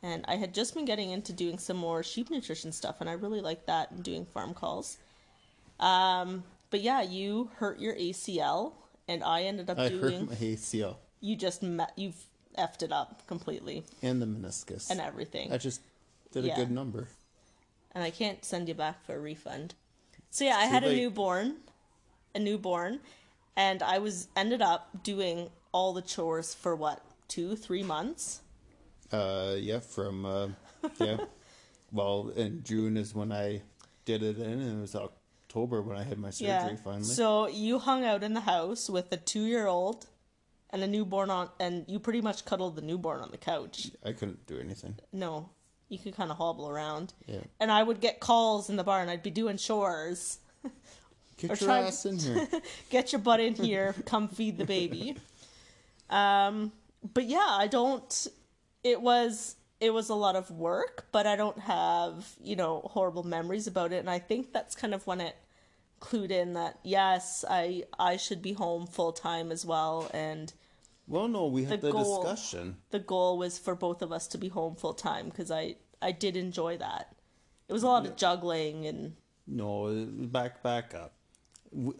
[0.04, 3.13] and I had just been getting into doing some more sheep nutrition stuff and I
[3.13, 4.98] really liked that and doing farm calls.
[5.80, 8.74] Um but yeah, you hurt your ACL
[9.08, 12.24] and I ended up I doing hurt my ACL you just met you've
[12.58, 14.89] effed it up completely and the meniscus.
[14.89, 15.52] and everything.
[15.52, 15.82] I just
[16.32, 16.54] did Yeah.
[16.54, 17.08] a good number.
[17.94, 19.74] and I can't send you back for a refund.
[20.30, 21.56] So yeah, I had a newborn,
[22.34, 23.00] a newborn,
[23.56, 28.42] and I was ended up doing all the chores for what two, three months.
[29.12, 30.48] Uh, yeah, from uh,
[31.00, 31.18] yeah.
[31.92, 33.62] well, in June is when I
[34.06, 36.76] did it, in, and it was October when I had my surgery yeah.
[36.76, 37.04] finally.
[37.04, 40.08] So you hung out in the house with a two-year-old
[40.72, 43.92] and a newborn on, and you pretty much cuddled the newborn on the couch.
[44.04, 44.96] I couldn't do anything.
[45.14, 45.50] No,
[45.90, 47.14] you could kind of hobble around.
[47.28, 47.42] Yeah.
[47.60, 49.08] And I would get calls in the barn.
[49.08, 50.40] I'd be doing chores.
[51.38, 52.48] Get Or your ass in here.
[52.90, 55.18] get your butt in here come feed the baby
[56.10, 56.72] um
[57.13, 58.28] but yeah i don't
[58.84, 63.24] it was it was a lot of work but i don't have you know horrible
[63.24, 65.36] memories about it and i think that's kind of when it
[66.02, 70.54] clued in that yes i i should be home full time as well and
[71.08, 72.24] well, no, we had The the, goal.
[72.24, 72.78] discussion.
[72.89, 76.12] the goal was for both of us to be home full time because i i
[76.12, 77.15] did enjoy that
[77.68, 79.13] it was a lot of juggling and
[79.46, 81.13] No, back back up.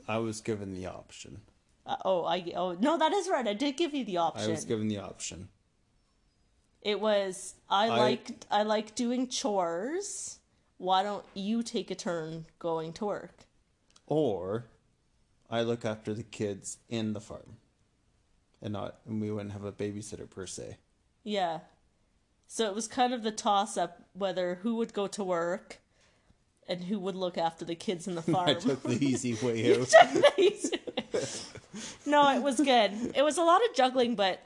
[0.08, 1.42] I was given the option.
[1.86, 4.50] Uh, oh i oh no that is right i did give you the option.
[4.50, 5.50] I was given the option.
[6.82, 10.40] It was I, I- liked I like doing chores.
[10.78, 13.46] Why don't you take a turn going to work?
[14.06, 14.66] Or
[15.50, 17.58] I look after the kids in the farm.
[18.62, 20.78] And not and we wouldn't have a babysitter per se.
[21.24, 21.62] Yeah.
[22.48, 25.80] So it was kind of the toss up whether who would go to work
[26.68, 28.50] and who would look after the kids in the farm.
[28.50, 29.92] I took the easy way out.
[32.06, 33.14] No, it was good.
[33.16, 34.42] It was a lot of juggling, but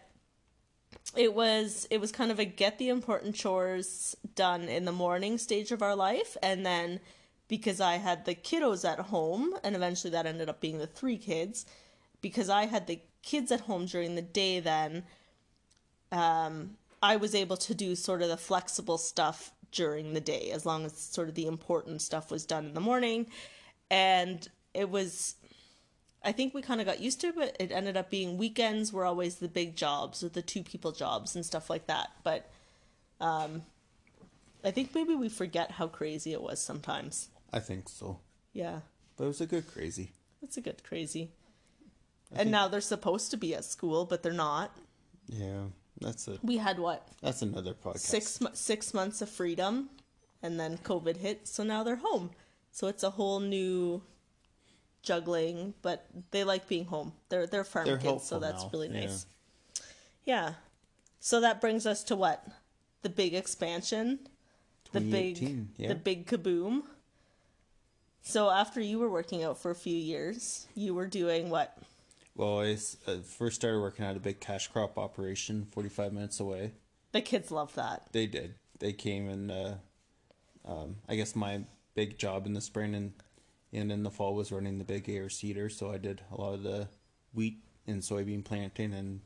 [1.15, 5.37] it was it was kind of a get the important chores done in the morning
[5.37, 6.99] stage of our life and then
[7.47, 11.17] because I had the kiddos at home and eventually that ended up being the three
[11.17, 11.65] kids
[12.21, 15.03] because I had the kids at home during the day then
[16.11, 20.65] um I was able to do sort of the flexible stuff during the day as
[20.65, 23.27] long as sort of the important stuff was done in the morning
[23.89, 25.35] and it was
[26.23, 28.91] I think we kind of got used to it, but it ended up being weekends
[28.91, 32.09] were always the big jobs or the two people jobs and stuff like that.
[32.23, 32.49] But
[33.21, 33.63] um,
[34.63, 37.29] I think maybe we forget how crazy it was sometimes.
[37.53, 38.19] I think so.
[38.53, 38.79] Yeah,
[39.15, 40.11] But it was a good crazy.
[40.41, 41.31] it's a good crazy.
[42.31, 44.75] I And think- now they're supposed to be at school, but they're not.
[45.27, 45.65] Yeah.
[46.01, 47.99] That's a We had what that's another podcast.
[47.99, 49.89] six six months of freedom,
[50.41, 52.29] and then COVID hit, so now they're home.
[52.71, 54.01] So it's a whole new
[55.01, 57.13] juggling, but they like being home.
[57.29, 59.25] They're they're farm They're kids, so that's now, really nice.
[60.25, 60.53] Yeah.
[61.19, 62.45] So that brings us to what?
[63.01, 64.19] The big expansion.
[64.91, 65.89] The big yeah.
[65.89, 66.83] the big kaboom.
[68.21, 71.77] So after you were working out for a few years, you were doing what?
[72.35, 76.73] Well, I uh, first started working at a big cash crop operation 45 minutes away.
[77.11, 78.07] The kids love that.
[78.11, 78.55] They did.
[78.79, 79.73] They came and uh,
[80.65, 81.61] um, I guess my
[81.95, 83.13] big job in the spring and,
[83.71, 86.53] and in the fall was running the big air seeder So I did a lot
[86.53, 86.89] of the
[87.33, 89.21] wheat and soybean planting and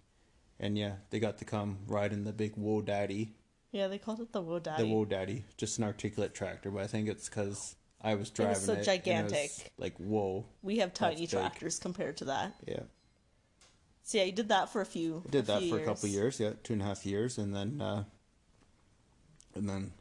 [0.60, 3.34] and yeah, they got to come ride in the big Whoa Daddy.
[3.72, 4.84] Yeah, they called it the Whoa Daddy.
[4.84, 8.56] The Whoa Daddy, just an articulate tractor, but I think it's because I was driving
[8.56, 8.84] so it.
[8.84, 9.52] gigantic.
[9.52, 11.30] was like whoa, we have tiny big.
[11.30, 12.54] tractors compared to that.
[12.68, 12.82] yeah.
[14.04, 15.24] So yeah, you did that for a few.
[15.26, 17.56] I did that few for a couple years, yeah, two and a half years, and
[17.56, 18.04] then, uh,
[19.56, 19.92] and then,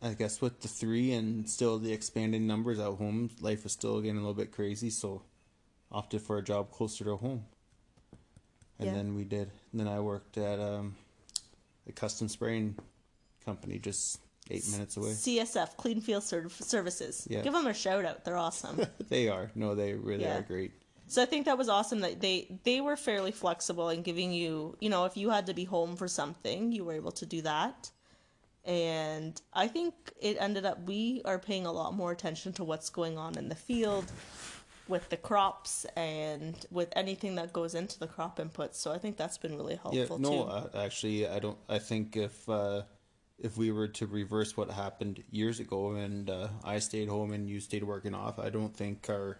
[0.00, 4.00] I guess with the three and still the expanding numbers at home, life was still
[4.00, 5.22] getting a little bit crazy, so
[5.90, 7.44] opted for a job closer to home.
[8.78, 8.94] And Yeah.
[8.94, 9.50] then we did.
[9.72, 10.96] And then I worked at um,
[11.88, 12.76] a custom spraying
[13.44, 15.10] company just eight minutes away.
[15.10, 17.26] CSF Clean Field Serv- Services.
[17.28, 17.42] Yeah.
[17.42, 18.24] Give them a shout out.
[18.24, 18.80] They're awesome.
[19.08, 20.38] they are no, they really Yeah.
[20.38, 20.72] are great.
[21.08, 24.76] so I think that was awesome that they they were fairly flexible in giving you,
[24.80, 27.42] you know, if you had to be home for something, you were able to do
[27.42, 27.90] that.
[28.64, 32.90] And I think it ended up we are paying a lot more attention to what's
[32.90, 34.04] going on in the field
[34.88, 38.74] with the crops and with anything that goes into the crop inputs.
[38.76, 40.18] So I think that's been really helpful.
[40.20, 40.50] Yeah, no, too.
[40.50, 41.58] uh, actually, I don't.
[41.68, 42.82] I think if uh,
[43.38, 47.48] if we were to reverse what happened years ago, and uh, I stayed home and
[47.48, 49.38] you stayed working off, I don't think our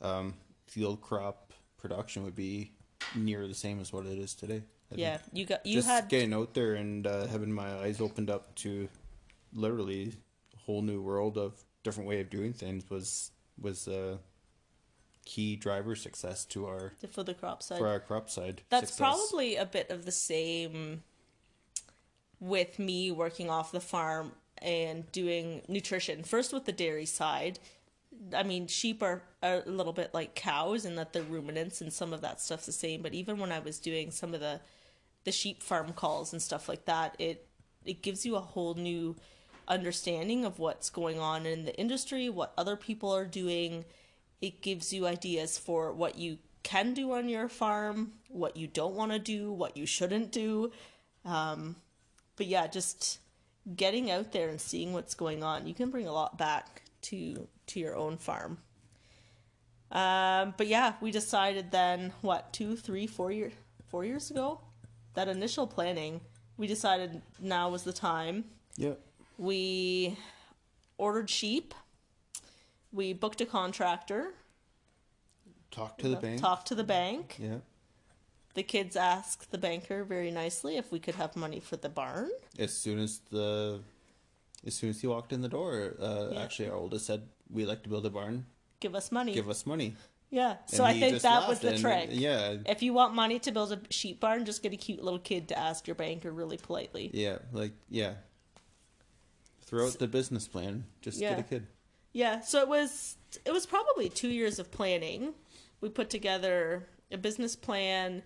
[0.00, 0.34] um,
[0.66, 2.72] field crop production would be
[3.14, 4.62] near the same as what it is today.
[4.98, 8.30] Yeah, you got you just had getting out there and uh, having my eyes opened
[8.30, 8.88] up to
[9.52, 10.12] literally
[10.54, 13.30] a whole new world of different way of doing things was
[13.60, 14.18] was a
[15.24, 17.78] key driver success to our for the crop side.
[17.78, 18.62] for our crop side.
[18.70, 18.98] That's success.
[18.98, 21.02] probably a bit of the same
[22.40, 26.22] with me working off the farm and doing nutrition.
[26.24, 27.58] First with the dairy side.
[28.34, 32.12] I mean, sheep are a little bit like cows in that they're ruminants and some
[32.12, 34.60] of that stuff's the same, but even when I was doing some of the
[35.24, 37.46] the sheep farm calls and stuff like that, it
[37.84, 39.16] it gives you a whole new
[39.68, 43.84] understanding of what's going on in the industry, what other people are doing.
[44.40, 48.94] It gives you ideas for what you can do on your farm, what you don't
[48.94, 50.72] want to do, what you shouldn't do.
[51.24, 51.76] Um,
[52.36, 53.20] but yeah, just
[53.76, 57.48] getting out there and seeing what's going on, you can bring a lot back to
[57.66, 58.58] to your own farm.
[59.90, 63.52] Um, but yeah, we decided then what two, three, four year,
[63.86, 64.60] four years ago,
[65.14, 66.20] that initial planning,
[66.56, 68.44] we decided now was the time.
[68.76, 69.00] Yep.
[69.38, 70.16] We
[70.98, 71.74] ordered sheep.
[72.92, 74.34] We booked a contractor.
[75.70, 76.40] Talk to the bank.
[76.40, 77.36] Talked to the bank.
[77.40, 77.56] Yeah.
[78.54, 82.30] The kids asked the banker very nicely if we could have money for the barn.
[82.56, 83.80] As soon as the
[84.64, 86.40] as soon as he walked in the door, uh, Yeah.
[86.42, 88.46] actually our oldest said we like to build a barn.
[88.78, 89.34] Give us money.
[89.34, 89.96] Give us money.
[90.34, 90.56] Yeah.
[90.66, 92.08] So I think that was the and- trick.
[92.10, 92.56] Yeah.
[92.66, 95.48] If you want money to build a sheep barn, just get a cute little kid
[95.48, 97.10] to ask your banker really politely.
[97.14, 97.38] Yeah.
[97.52, 98.14] Like yeah.
[99.62, 100.84] Throw out the business plan.
[101.00, 101.30] Just Yeah.
[101.30, 101.66] get a kid.
[102.12, 105.34] Yeah, so it was it was probably 2 years of planning.
[105.80, 108.22] We put together a business plan.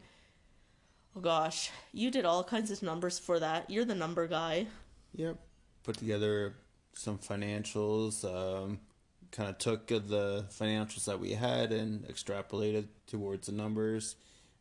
[1.16, 3.70] Oh gosh, you did all kinds of numbers for that.
[3.70, 4.66] You're the number guy.
[5.14, 5.36] Yep.
[5.84, 6.54] Put together
[6.94, 8.24] some financials.
[8.24, 8.80] Um,
[9.30, 14.16] kind of took the financials that we had and extrapolated towards the numbers.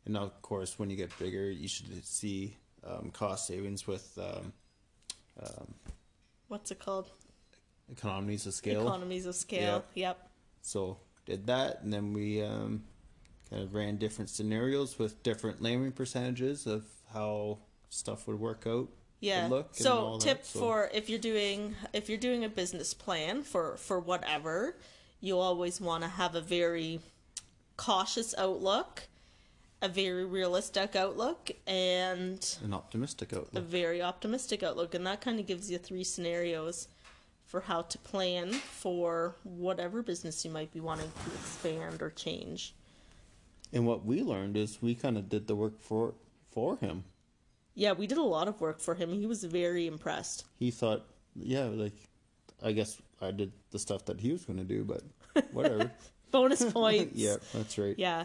[0.05, 4.17] And now, of course, when you get bigger, you should see um, cost savings with
[4.17, 4.53] um,
[6.47, 7.09] What's it called?
[7.91, 8.85] economies of scale.
[8.85, 9.83] Economies of scale.
[9.93, 10.29] Yep.
[10.61, 12.83] So did that, and then we um,
[13.49, 18.89] kind of ran different scenarios with different lambing percentages of how stuff would work out.
[19.19, 19.49] Yeah.
[19.71, 23.43] so all that, tip so- for if you're doing if you're doing a business plan
[23.43, 24.75] for for whatever,
[25.21, 26.99] you always want to have a very
[27.77, 29.07] cautious outlook,
[29.81, 33.55] a very realistic outlook, and An optimistic outlook.
[33.55, 36.87] a very optimistic outlook, and that kind of gives you three scenarios
[37.45, 42.73] for how to plan for whatever business you might be wanting to expand or change.
[43.73, 46.13] And what we learned is we kind of did the work for
[46.51, 47.03] for him.
[47.77, 49.13] Yeah, we did a lot of work for him.
[49.13, 50.45] He was very impressed.
[50.57, 51.93] He thought, yeah, like
[52.63, 55.03] I guess I did the stuff that he was going to do, but
[55.51, 55.91] whatever.
[56.31, 57.15] Bonus points.
[57.15, 57.93] yeah, that's right.
[57.95, 58.23] Yeah.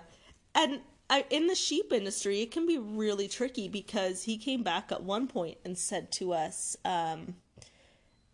[0.55, 4.91] And I, in the sheep industry, it can be really tricky because he came back
[4.91, 7.35] at one point and said to us um,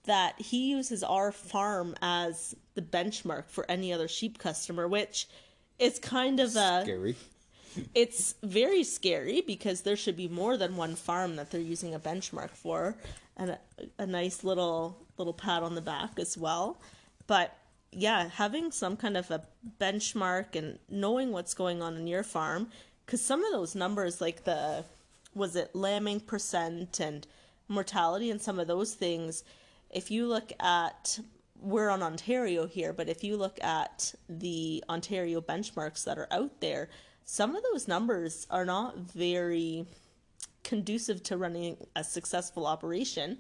[0.05, 5.29] that he uses our farm as the benchmark for any other sheep customer, which
[5.81, 7.17] is kind of a Scary.
[7.95, 12.01] It's very scary because there should be more than one farm that they're using a
[12.01, 12.97] benchmark for
[13.37, 13.59] and a,
[13.99, 16.81] a nice little little pat on the back as well.
[17.27, 17.57] But
[17.91, 19.43] yeah having some kind of a
[19.81, 22.69] benchmark and knowing what's going on in your farm
[23.07, 24.85] because some of those numbers like the
[25.35, 27.27] was it lambing percent and
[27.67, 29.43] mortality and some of those things
[29.91, 31.19] if you look at
[31.61, 36.61] we're on Ontario here, but if you look at the Ontario benchmarks that are out
[36.61, 36.89] there,
[37.31, 39.85] some of those numbers are not very
[40.65, 43.37] conducive to running a successful operation.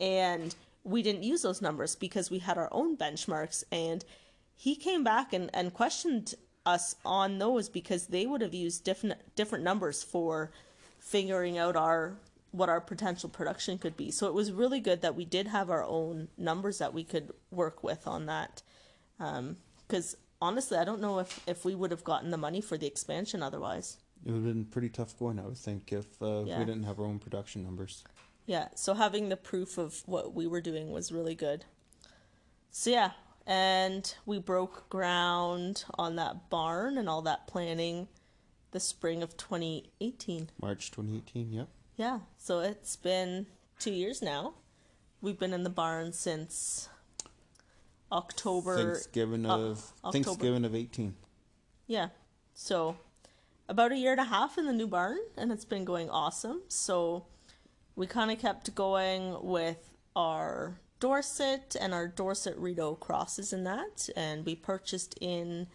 [0.00, 3.62] And we didn't use those numbers because we had our own benchmarks.
[3.70, 4.02] And
[4.54, 9.16] he came back and, and questioned us on those because they would have used different
[9.36, 10.50] different numbers for
[10.98, 12.14] figuring out our
[12.52, 14.10] what our potential production could be.
[14.10, 17.32] So it was really good that we did have our own numbers that we could
[17.50, 18.62] work with on that.
[19.20, 22.76] Um, because honestly, I don't know if, if we would have gotten the money for
[22.78, 23.98] the expansion otherwise.
[24.24, 26.58] It would have been pretty tough going, I would think, if uh, Yeah.
[26.58, 28.04] we didn't have our own production numbers.
[28.46, 31.64] Yeah, so having the proof of what we were doing was really good.
[32.70, 33.12] So yeah,
[33.46, 38.08] and we broke ground on that barn and all that planning
[38.72, 40.50] the spring of 2018.
[40.60, 41.68] March 2018, yep.
[41.96, 43.46] Yeah, so it's been
[43.78, 44.54] two years now.
[45.20, 46.88] We've been in the barn since
[48.12, 48.76] October.
[48.76, 50.24] Thanksgiving uh, of October.
[50.24, 51.14] Thanksgiving of 18.
[51.86, 52.08] Yeah,
[52.54, 52.96] so
[53.68, 56.62] about a year and a half in the new barn, and it's been going awesome.
[56.68, 57.26] So
[57.94, 64.08] we kind of kept going with our Dorset and our Dorset Rideau crosses in that,
[64.16, 65.66] and we purchased in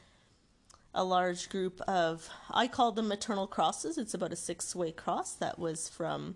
[0.94, 3.98] a large group of, I call them maternal crosses.
[3.98, 6.36] It's about a six way cross that was from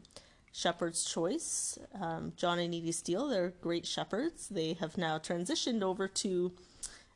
[0.56, 1.78] Shepherd's Choice.
[2.00, 4.48] Um, John and Edie Steele, they're great shepherds.
[4.48, 6.54] They have now transitioned over to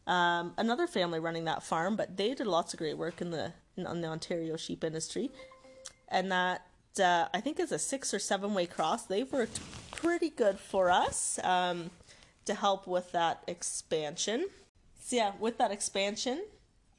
[0.06, 3.54] um, another family running that farm, but they did lots of great work in the
[3.78, 5.32] in, the Ontario sheep industry,
[6.10, 6.66] and that
[7.00, 9.06] uh, I think is a six or seven way cross.
[9.06, 11.92] They've worked pretty good for us um,
[12.44, 14.48] to help with that expansion.
[15.00, 16.44] So yeah, with that expansion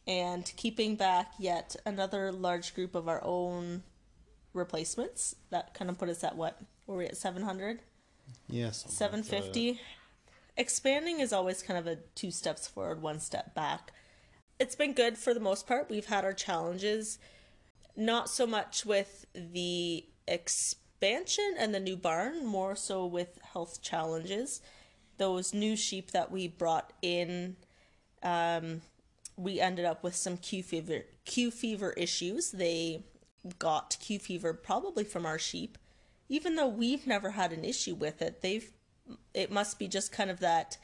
[0.07, 3.83] and keeping back yet another large group of our own
[4.53, 6.61] replacements, that kind of put us at what?
[6.87, 7.81] Were we at seven hundred?
[8.49, 8.85] Yes.
[8.89, 9.81] Seven fifty.
[10.57, 13.93] Expanding is always kind of a two steps forward, one step back.
[14.59, 15.89] It's been good for the most part.
[15.89, 17.19] We've had our challenges,
[17.97, 24.61] not so much with the expansion and the new barn, more so with health challenges.
[25.17, 27.57] Those new sheep that we brought in,
[28.23, 28.83] um,
[29.37, 32.51] we ended up with some Q fever Q fever issues.
[32.51, 33.05] They
[33.59, 35.79] got Q fever probably from our sheep,
[36.29, 38.43] even though we've never had an issue with it.
[38.43, 38.71] They've
[39.35, 40.77] it must be just kind of that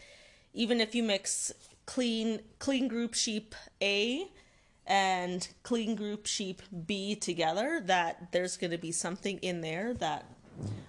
[0.52, 1.52] even if you mix
[1.84, 4.26] clean clean group sheep A
[4.86, 10.24] and clean group sheep B together that there's going to be something in there that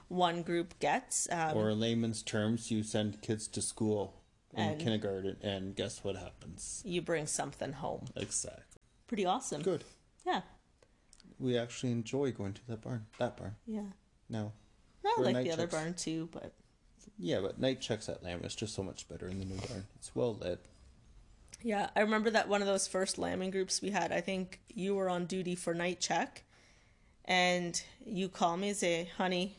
[0.07, 4.13] one group gets um, Or in layman's terms, you send kids to school
[4.53, 6.81] in And- kindergarten, and guess what happens?
[6.85, 8.63] you bring something home Exactly.
[9.07, 9.83] pretty awesome Good.
[10.25, 10.41] yeah
[11.39, 13.05] We actually enjoy going to that barn.
[13.19, 13.55] That barn.
[13.65, 13.81] yeah
[14.29, 14.51] No.
[15.05, 15.73] I like the other checks.
[15.73, 16.53] barn too but
[17.17, 19.85] Yeah, but night checks at Lamb is just so much better in the new barn.
[19.95, 20.63] It's well lit.
[21.63, 24.11] Yeah, I remember that one of those first lambing groups we had.
[24.11, 26.43] I think you were on duty for night check,
[27.25, 29.57] and you call me and say, "Honey,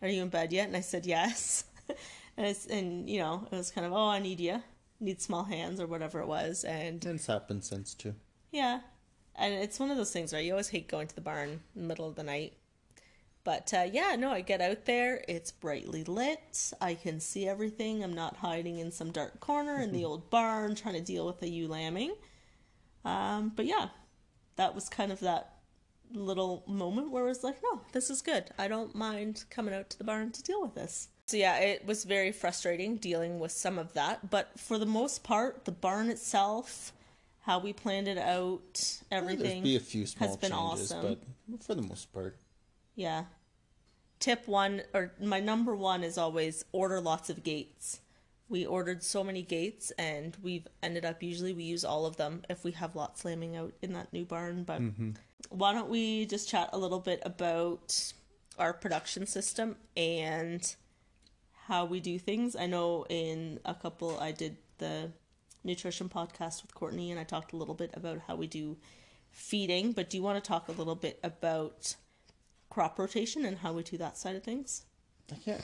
[0.00, 1.64] are you in bed yet?" And I said, "Yes."
[2.36, 4.62] and it's and you know it was kind of, "Oh, I need you,
[5.00, 8.14] need small hands or whatever it was," and And it's happened since too.
[8.52, 8.80] yeah,
[9.36, 10.44] and it's one of those things, right?
[10.44, 12.54] You always hate going to the barn in the middle of the night.
[13.44, 15.24] But uh, yeah, no, I get out there.
[15.26, 16.72] It's brightly lit.
[16.80, 18.04] I can see everything.
[18.04, 21.40] I'm not hiding in some dark corner in the old barn trying to deal with
[21.40, 22.14] the ewe lambing.
[23.04, 23.88] Um, but yeah,
[24.56, 25.56] that was kind of that
[26.12, 28.44] little moment where I was like, no, this is good.
[28.58, 31.08] I don't mind coming out to the barn to deal with this.
[31.26, 34.30] So yeah, it was very frustrating dealing with some of that.
[34.30, 36.92] But for the most part, the barn itself,
[37.42, 41.18] how we planned it out, everything be a few small has been changes, awesome.
[41.48, 42.38] but for the most part,
[42.94, 43.24] Yeah.
[44.20, 48.00] Tip one, or my number one is always order lots of gates.
[48.48, 52.42] We ordered so many gates, and we've ended up usually we use all of them
[52.48, 54.62] if we have lots slamming out in that new barn.
[54.62, 55.10] But mm-hmm.
[55.48, 58.12] why don't we just chat a little bit about
[58.58, 60.76] our production system and
[61.66, 62.54] how we do things?
[62.54, 65.10] I know in a couple I did the
[65.64, 68.76] nutrition podcast with Courtney, and I talked a little bit about how we do
[69.30, 69.92] feeding.
[69.92, 71.96] But do you want to talk a little bit about
[72.70, 74.84] crop rotation and how we do that side of things?
[75.44, 75.60] yeah,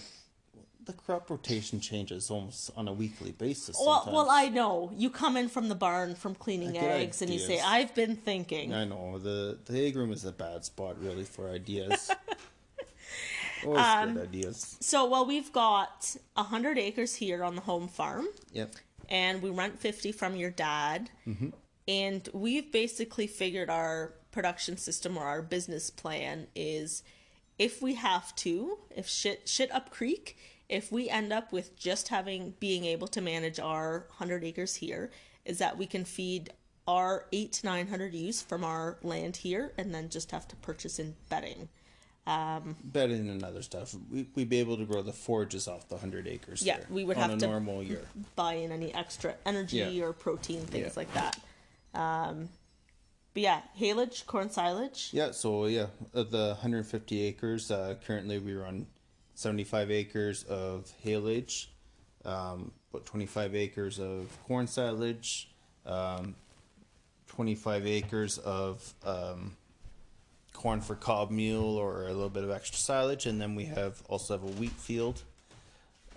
[0.87, 3.77] the crop rotation changes almost on a weekly basis.
[3.79, 4.15] Well, sometimes.
[4.15, 7.61] well, I know you come in from the barn from cleaning eggs, and you say,
[7.61, 11.51] "I've been thinking." I know the the egg room is a bad spot really for
[11.51, 12.11] ideas.
[13.67, 14.77] Always Um, good ideas.
[14.81, 18.77] So, well, we've got a hundred acres here on the home farm, Yep.
[19.09, 21.51] And we rent fifty from your dad, mm-hmm.
[21.87, 27.03] and we've basically figured our production system or our business plan is
[27.59, 30.37] if we have to, if shit shit up creek,
[30.69, 35.11] if we end up with just having being able to manage our hundred acres here,
[35.45, 36.51] is that we can feed
[36.87, 40.57] our eight to nine hundred ewes from our land here, and then just have to
[40.57, 41.69] purchase in bedding.
[42.85, 43.95] Bedding and other stuff.
[44.11, 46.63] We we'd be able to grow the forages off the hundred acres.
[46.63, 48.07] Yeah, we would have to- normal year.
[48.37, 50.05] buy in any extra energy Yeah.
[50.05, 50.93] or protein things Yeah.
[50.97, 51.41] like that.
[51.95, 52.49] Um,
[53.35, 55.11] but yeah, haylage, corn silage.
[55.13, 58.87] Yeah, so yeah, of the 150 acres, uh, currently we run
[59.35, 61.69] 75 acres of haylage,
[62.25, 65.51] um, about 25 acres of corn silage,
[65.87, 66.35] um,
[67.29, 69.57] 25 acres of um,
[70.59, 74.03] corn for cob meal or a little bit of extra silage, and then we have
[74.09, 75.23] also have a wheat field.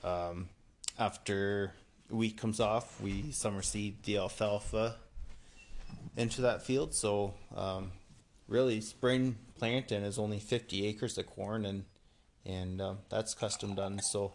[0.04, 0.50] Um,
[0.98, 1.74] after
[2.10, 4.96] wheat comes off, we summer seed the alfalfa
[6.18, 6.96] into that field.
[6.96, 7.92] So um,
[8.48, 11.86] really, spring planting is only 50 acres of corn, and
[12.44, 14.00] and um, that's custom done.
[14.00, 14.32] So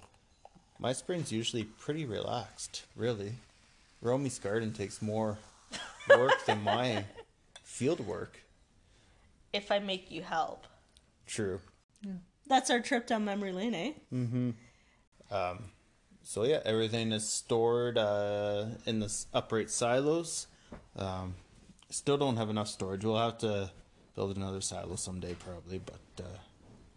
[0.78, 2.84] my spring's usually pretty relaxed.
[2.94, 3.32] Really,
[4.00, 5.38] Romy's garden takes more
[6.08, 7.06] work than my
[7.64, 8.45] field work.
[9.56, 10.66] If I make you help,
[11.26, 11.60] True.
[12.46, 13.92] that's our trip down memory lane, eh?
[16.22, 20.46] So yeah, everything is stored uh, in the upright silos.
[20.96, 21.34] Um,
[21.88, 23.04] Still don't have enough storage.
[23.04, 23.70] We'll have to
[24.16, 25.78] build another silo someday, probably.
[25.78, 26.38] But uh,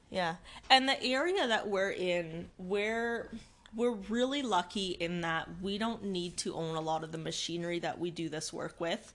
[0.09, 0.35] Yeah.
[0.69, 3.29] And the area that we're in, we're
[3.75, 7.77] we're really lucky in that we don't need to own a lot of the machinery
[7.79, 9.13] that we do this work with.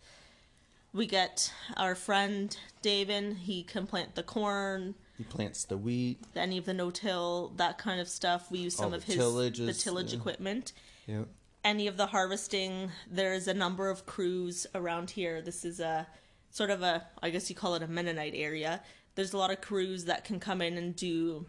[0.95, 6.21] We get our friend David, he can plant the corn, he plants the wheat.
[6.37, 8.51] any of the no-till, that kind of stuff.
[8.51, 10.19] We use some All of his tillages, the tillage yeah.
[10.19, 10.73] equipment.
[11.07, 11.25] Yeah.
[11.65, 12.91] any of the harvesting.
[13.11, 15.43] There's a number of crews around here.
[15.43, 16.07] This is a
[16.51, 18.81] sort of a, I guess you call it a Mennonite area.
[19.17, 21.47] There's a lot of crews that can come in and do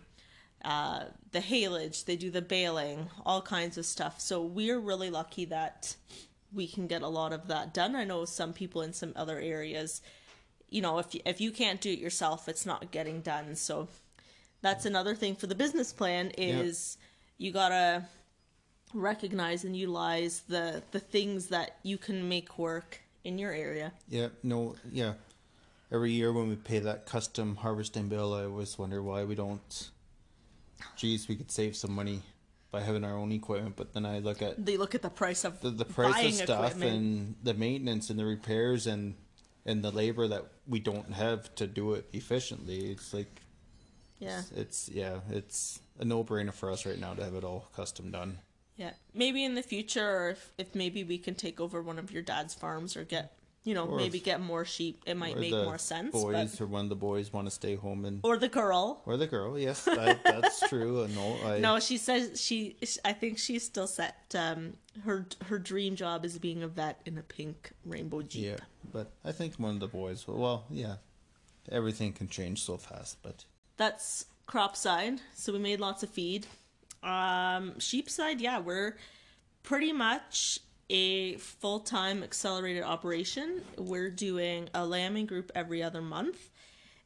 [0.64, 4.20] uh, the haylage, they do the baling, all kinds of stuff.
[4.20, 5.96] So we're really lucky that
[6.54, 7.96] we can get a lot of that done.
[7.96, 10.02] I know some people in some other areas,
[10.70, 13.56] you know, if you, if you can't do it yourself, it's not getting done.
[13.56, 13.88] So
[14.62, 16.98] that's another thing for the business plan is
[17.38, 18.06] you gotta
[18.94, 23.92] recognize and utilize the the things that you can make work in your area.
[24.10, 25.14] Yeah, no, yeah.
[25.92, 29.90] Every year when we pay that custom harvesting bill, I always wonder why we don't.
[30.96, 32.22] Geez, we could save some money
[32.76, 35.46] by having our own equipment, but then I look at They look at the price
[35.46, 36.92] of the, the price of stuff equipment.
[36.92, 39.16] and the maintenance and the repairs and
[39.66, 42.92] and the labor that we don't have to do it efficiently.
[42.92, 43.40] It's like
[44.20, 47.70] yeah, it's yeah, it's a no brainer for us right now to have it all
[47.76, 48.40] custom done.
[48.76, 48.92] yeah.
[49.14, 52.24] Maybe in the future, or if, if maybe we can take over one of your
[52.24, 55.52] dad's farms or get you know Or maybe if- get more sheep, it might make
[55.52, 56.12] more sense.
[56.14, 59.02] Boys But, or one of the boys want to stay home and or the girl.
[59.06, 59.60] or the girl.
[59.60, 61.06] Yes, that, that's true.
[61.14, 62.78] No, I No, she says she.
[63.04, 64.34] I think she's still set.
[64.34, 68.46] Um, her her dream job is being a vet in a pink rainbow jeep.
[68.46, 68.58] Yeah,
[68.94, 70.26] but I think one of the boys.
[70.28, 70.96] will Well, yeah,
[71.72, 73.18] everything can change so fast.
[73.24, 73.46] But
[73.78, 75.20] that's crop side.
[75.34, 76.46] So we made lots of feed.
[77.04, 78.98] Um, sheep side, yeah, we're
[79.64, 80.60] pretty much
[80.90, 83.62] a full time accelerated operation.
[83.78, 86.50] We're doing a lambing group every other month.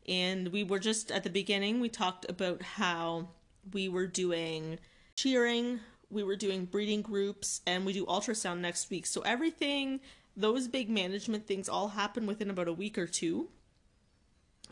[0.07, 3.29] And we were just at the beginning, we talked about how
[3.73, 4.79] we were doing
[5.15, 9.05] shearing, we were doing breeding groups, and we do ultrasound next week.
[9.05, 9.99] So everything,
[10.35, 13.49] those big management things all happen within about a week or two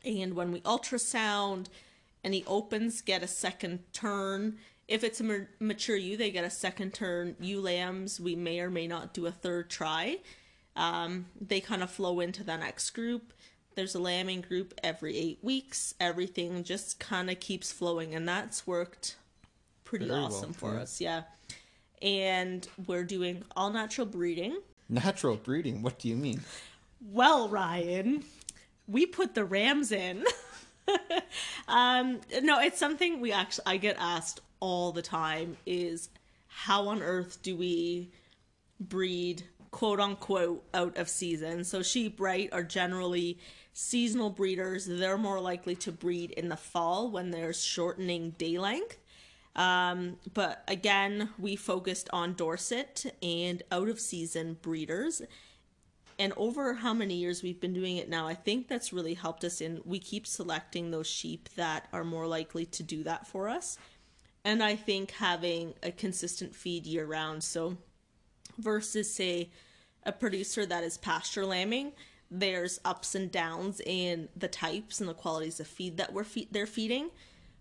[0.07, 1.67] and when we ultrasound
[2.23, 4.57] any opens get a second turn
[4.87, 8.69] if it's a mature ewe they get a second turn ewe lambs we may or
[8.69, 10.17] may not do a third try
[10.75, 13.33] um, they kind of flow into the next group
[13.75, 18.65] there's a lambing group every eight weeks everything just kind of keeps flowing and that's
[18.67, 19.15] worked
[19.83, 20.81] pretty Very well, awesome for yeah.
[20.81, 21.21] us yeah
[22.01, 24.57] and we're doing all natural breeding
[24.89, 25.81] natural breeding.
[25.81, 26.41] What do you mean?
[27.11, 28.23] well, Ryan,
[28.87, 30.23] we put the Rams in.
[31.67, 36.09] um, no, it's something we actually I get asked all the time is
[36.47, 38.11] how on earth do we
[38.79, 41.63] breed quote unquote out of season?
[41.63, 43.39] So sheep, right, are generally
[43.73, 44.85] seasonal breeders.
[44.85, 48.97] They're more likely to breed in the fall when there's shortening day length.
[49.55, 55.21] Um, but again, we focused on Dorset and out of season breeders
[56.19, 59.43] and over how many years we've been doing it now, I think that's really helped
[59.43, 63.49] us in we keep selecting those sheep that are more likely to do that for
[63.49, 63.77] us.
[64.47, 67.75] And I think having a consistent feed year round, so
[68.57, 69.49] versus say
[70.03, 71.91] a producer that is pasture lambing,
[72.31, 76.47] there's ups and downs in the types and the qualities of feed that we're fe-
[76.49, 77.09] they're feeding.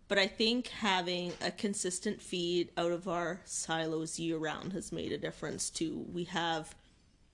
[0.07, 5.11] But I think having a consistent feed out of our silos year round has made
[5.11, 6.07] a difference too.
[6.12, 6.72] We have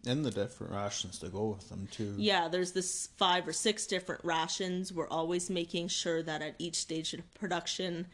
[0.07, 2.15] And the different rations to go with them too.
[2.17, 4.95] yeah, there's this five or six different rations.
[4.95, 8.07] We're always making sure that at each stage of production,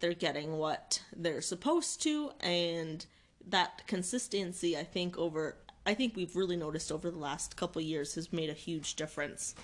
[0.00, 3.06] they're getting what they're supposed to, and
[3.48, 8.16] that consistency, I think, over I think we've really noticed over the last couple years
[8.16, 9.54] has made a huge difference.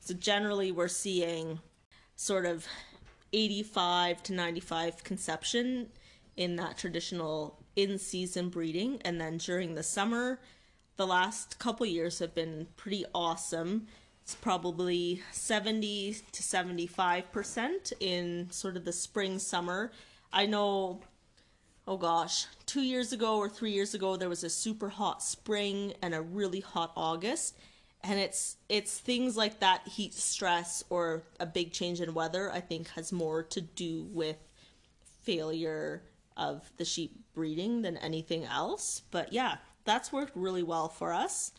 [0.00, 1.60] So generally, we're seeing
[2.16, 2.66] sort of
[3.32, 5.88] 85 to 95 conception
[6.36, 10.40] in that traditional in-season breeding, and then during the summer
[10.96, 13.86] the last couple years have been pretty awesome.
[14.32, 19.92] It's probably 70 to 75% in sort of the spring summer.
[20.32, 21.02] I know
[21.86, 25.92] oh gosh, 2 years ago or 3 years ago there was a super hot spring
[26.00, 27.58] and a really hot August.
[28.02, 32.60] And it's it's things like that heat stress or a big change in weather I
[32.60, 34.38] think has more to do with
[35.20, 36.04] failure
[36.38, 39.02] of the sheep breeding than anything else.
[39.10, 41.52] But yeah, that's worked really well for us.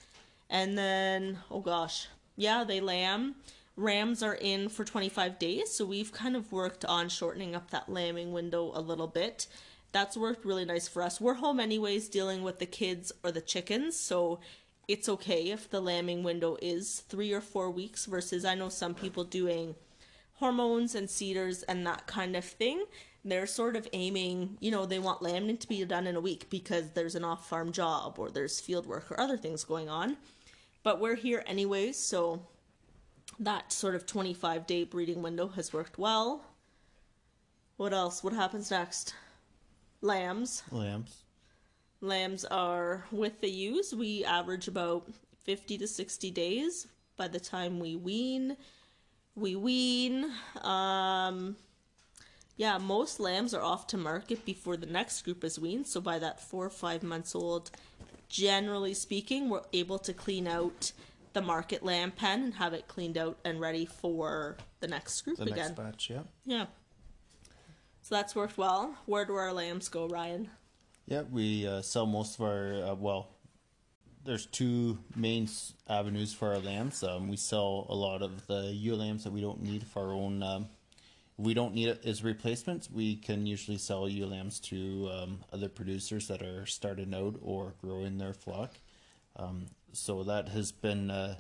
[0.50, 3.36] And then, oh gosh, yeah, they lamb.
[3.76, 7.90] Rams are in for 25 days, so we've kind of worked on shortening up that
[7.90, 9.48] lambing window a little bit.
[9.92, 11.20] That's worked really nice for us.
[11.20, 14.40] We're home anyways dealing with the kids or the chickens, so
[14.88, 18.94] it's okay if the lambing window is three or four weeks versus I know some
[18.94, 19.76] people doing
[20.36, 22.84] hormones and CIDRs and that kind of thing.
[23.26, 26.50] They're sort of aiming, you know, they want lambing to be done in a week
[26.50, 30.18] because there's an off farm job or there's field work or other things going on.
[30.84, 32.42] But we're here anyways, so
[33.40, 36.44] that sort of 25 day breeding window has worked well.
[37.78, 38.24] What else?
[38.24, 39.16] What happens next?
[40.02, 40.64] Lambs.
[40.72, 41.24] Lambs.
[42.02, 43.96] Lambs are with the ewes.
[43.96, 45.10] We average about
[45.46, 48.58] 50 to 60 days by the time we wean.
[49.36, 50.30] We wean.
[50.62, 51.56] Um,
[52.58, 55.88] yeah, most lambs are off to market before the next group is weaned.
[55.88, 57.72] So by that four or five months old,
[58.34, 60.92] generally speaking, we're able to clean out
[61.34, 65.38] the market lamb pen and have it cleaned out and ready for the next group
[65.38, 65.56] The again.
[65.58, 66.22] next batch, yeah.
[66.44, 66.66] Yeah.
[68.02, 68.96] So that's worked well.
[69.06, 70.50] Where do our lambs go, Ryan?
[71.06, 73.30] Yeah, we uh, sell most of our, uh, well,
[74.26, 75.48] there's two main
[75.88, 77.04] avenues for our lambs.
[77.04, 80.14] Um, we sell a lot of the ewe lambs that we don't need for our
[80.14, 80.70] own, um,
[81.38, 82.90] we don't need it as replacements.
[82.92, 87.74] We can usually sell ewe lambs to um, other producers that are starting out or
[87.82, 88.74] growing their flock.
[89.36, 91.36] Um, so that has been, uh,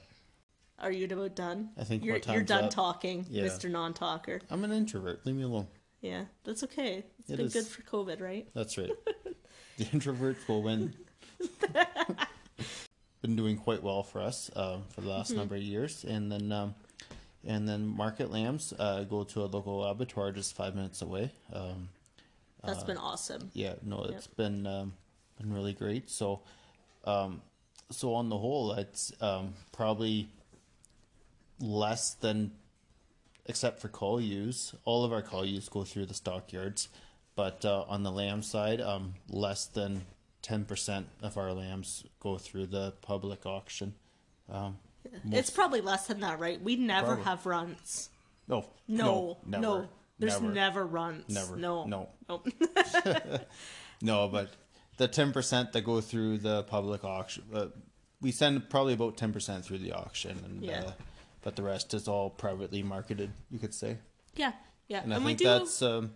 [0.79, 1.69] Are you about done?
[1.77, 2.69] I think you're you're done up.
[2.71, 3.43] talking, Yeah.
[3.43, 3.69] Mr.
[3.69, 4.41] Non-talker.
[4.49, 5.25] I'm an introvert.
[5.25, 5.67] Leave me alone.
[6.01, 7.03] Yeah, that's okay.
[7.19, 7.53] It's It been is.
[7.53, 8.47] good for COVID, right?
[8.53, 8.89] That's right.
[9.77, 10.93] the introverts will win.
[13.21, 16.51] Been doing quite well for us uh, for the last number of years, and then
[16.51, 16.75] um,
[17.45, 21.31] and then market lambs uh, go to a local abattoir just five minutes away.
[21.51, 21.89] Um,
[22.63, 23.51] That's been awesome.
[23.53, 24.93] yeah, no, it's been um,
[25.37, 26.09] been really great.
[26.09, 26.41] So,
[27.05, 27.41] um,
[27.91, 30.29] so on the whole, it's um, probably
[31.59, 32.51] less than,
[33.45, 34.73] except for cull ewes.
[34.85, 36.87] All of our cull ewes go through the stockyards,
[37.35, 40.05] but uh, on the lamb side, um, less than
[40.41, 43.95] ten percent of our lambs go through the public auction.
[45.05, 46.61] Um, It's probably less than that, right?
[46.61, 47.23] We never Probably.
[47.25, 48.09] have runts.
[48.47, 49.87] no, No, no, never,
[50.19, 50.53] there's never.
[50.53, 51.33] never, runts.
[51.33, 51.55] Never.
[51.57, 52.09] No, No.
[52.29, 52.47] Nope.
[54.01, 54.49] No, but
[54.97, 57.67] the ten percent that go through the public auction, uh,
[58.21, 60.83] we send probably about ten percent through the auction, and Yeah.
[60.87, 60.91] uh,
[61.41, 63.31] but the rest is all privately marketed.
[63.49, 63.97] You could say,
[64.35, 64.53] yeah,
[64.89, 65.45] yeah, and I we think do.
[65.45, 66.11] that's, um,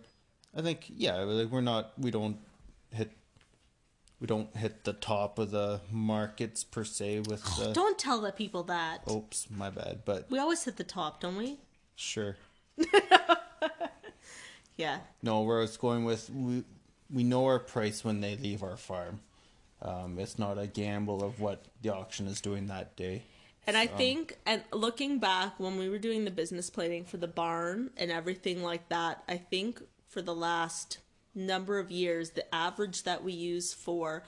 [0.54, 2.36] I think, yeah, like we're not, we don't
[2.90, 3.10] hit,
[4.20, 7.72] we don't hit the top of the markets per se with the.
[7.72, 9.02] Don't tell the people that.
[9.10, 11.58] Oops, my bad, but We always hit the top, don't we?
[11.96, 12.36] sure.
[14.76, 16.62] Yeah, No, where it's going with we
[17.12, 19.18] we know our price when they leave our farm.
[19.82, 23.22] Um, it's not a gamble of what the auction is doing that day.
[23.66, 27.26] And I think, and looking back when we were doing the business planning for the
[27.26, 30.98] barn and everything like that, I think for the last
[31.34, 34.24] number of years, the average that we use for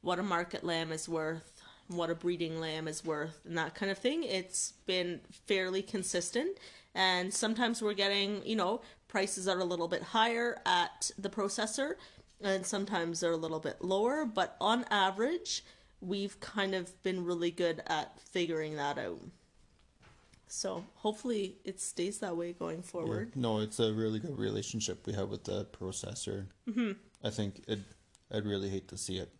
[0.00, 3.90] what a market lamb is worth, what a breeding lamb is worth, and that kind
[3.90, 6.58] of thing, it's been fairly consistent.
[6.94, 11.94] And sometimes we're getting, you know, prices are a little bit higher at the processor,
[12.40, 15.64] and sometimes they're a little bit lower, but on average,
[16.00, 19.20] we've kind of been really good at figuring that out.
[20.48, 23.34] So hopefully it stays that way going forward.
[23.34, 26.46] No, it's a really good relationship we have with the processor.
[26.68, 26.92] Mm-hmm.
[27.24, 27.80] I think it.
[28.32, 29.30] I'd really hate to see it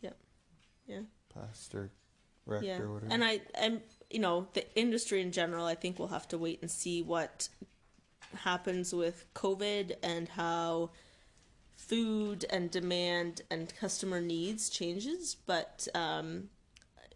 [0.00, 0.16] Yep.
[0.86, 1.00] Yeah.
[1.32, 1.90] passed or
[2.46, 2.80] wrecked Yeah.
[2.80, 3.12] or whatever.
[3.12, 3.80] And I and
[4.10, 7.48] you know, the industry in general, I think we'll have to wait and see what
[8.42, 10.90] happens with COVID and how
[11.76, 15.36] food and demand and customer needs changes.
[15.46, 16.48] But um,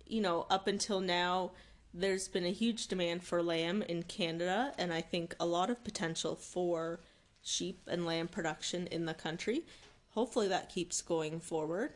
[0.07, 1.53] you know, up until now,
[1.93, 5.85] there's been a huge demand for lamb in Canada, and I think a lot of
[5.85, 7.01] potential for
[7.43, 9.65] sheep and lamb production in the country.
[10.11, 11.93] Hopefully, that keeps going forward.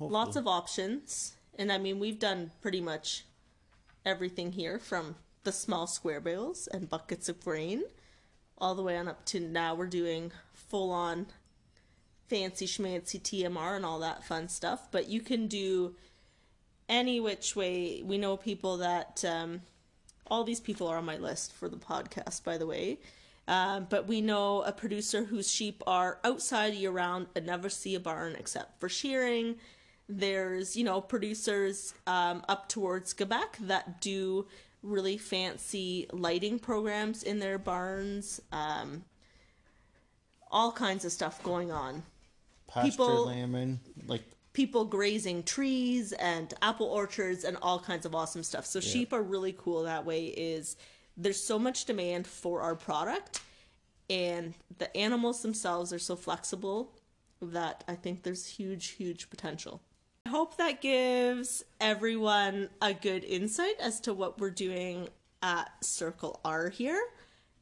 [0.00, 3.24] Lots of options, and I mean, we've done pretty much
[4.04, 7.84] everything here from the small square bales and buckets of grain
[8.58, 11.26] all the way on up to now we're doing full on
[12.28, 14.90] fancy schmancy TMR and all that fun stuff.
[14.90, 15.94] But you can do
[16.88, 18.02] any which way.
[18.04, 19.62] We know people that um,
[20.26, 22.98] all these people are on my list for the podcast, by the way.
[23.46, 27.94] Um, but we know a producer whose sheep are outside year round and never see
[27.94, 29.56] a barn except for shearing.
[30.08, 34.46] There's, you know, producers um, up towards Quebec that do
[34.82, 38.40] really fancy lighting programs in their barns.
[38.52, 39.04] Um,
[40.50, 42.02] all kinds of stuff going on.
[42.66, 44.22] Pasture people- lambing, like
[44.54, 48.64] people grazing trees and apple orchards and all kinds of awesome stuff.
[48.64, 50.76] So sheep are really cool that way is
[51.16, 53.42] there's so much demand for our product
[54.08, 56.92] and the animals themselves are so flexible
[57.42, 59.82] that I think there's huge huge potential.
[60.26, 65.08] I hope that gives everyone a good insight as to what we're doing
[65.42, 67.02] at Circle R here.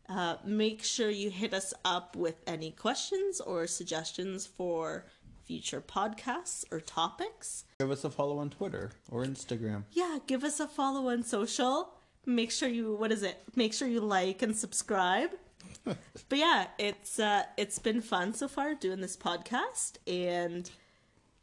[0.08, 5.06] Uh, make sure you hit us up with any questions or suggestions for
[5.44, 7.64] future podcasts or topics.
[7.78, 9.84] Give us a follow on Twitter or Instagram.
[9.90, 11.94] Yeah, give us a follow on social.
[12.24, 13.42] Make sure you what is it?
[13.56, 15.30] Make sure you like and subscribe.
[15.84, 15.96] but
[16.30, 20.70] yeah, it's uh it's been fun so far doing this podcast and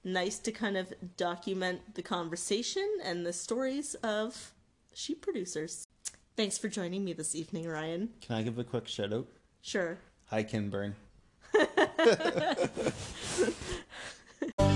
[0.03, 4.53] nice to kind of document the conversation and the stories of
[4.93, 5.85] sheep producers.
[6.35, 8.09] Thanks for joining me this evening, Ryan.
[8.21, 9.27] Can I give a quick shout out?
[9.61, 9.97] Sure.
[10.27, 10.95] Hi, Kinburn.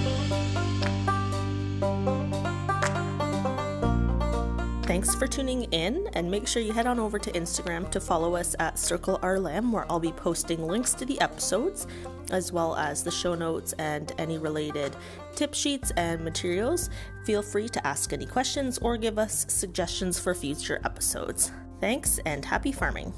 [4.83, 8.35] Thanks for tuning in, and make sure you head on over to Instagram to follow
[8.35, 11.87] us at Circle R Lamb, where I'll be posting links to the episodes,
[12.31, 14.95] as well as the show notes and any related
[15.35, 16.89] tip sheets and materials.
[17.25, 21.51] Feel free to ask any questions or give us suggestions for future episodes.
[21.79, 23.13] Thanks, and happy farming!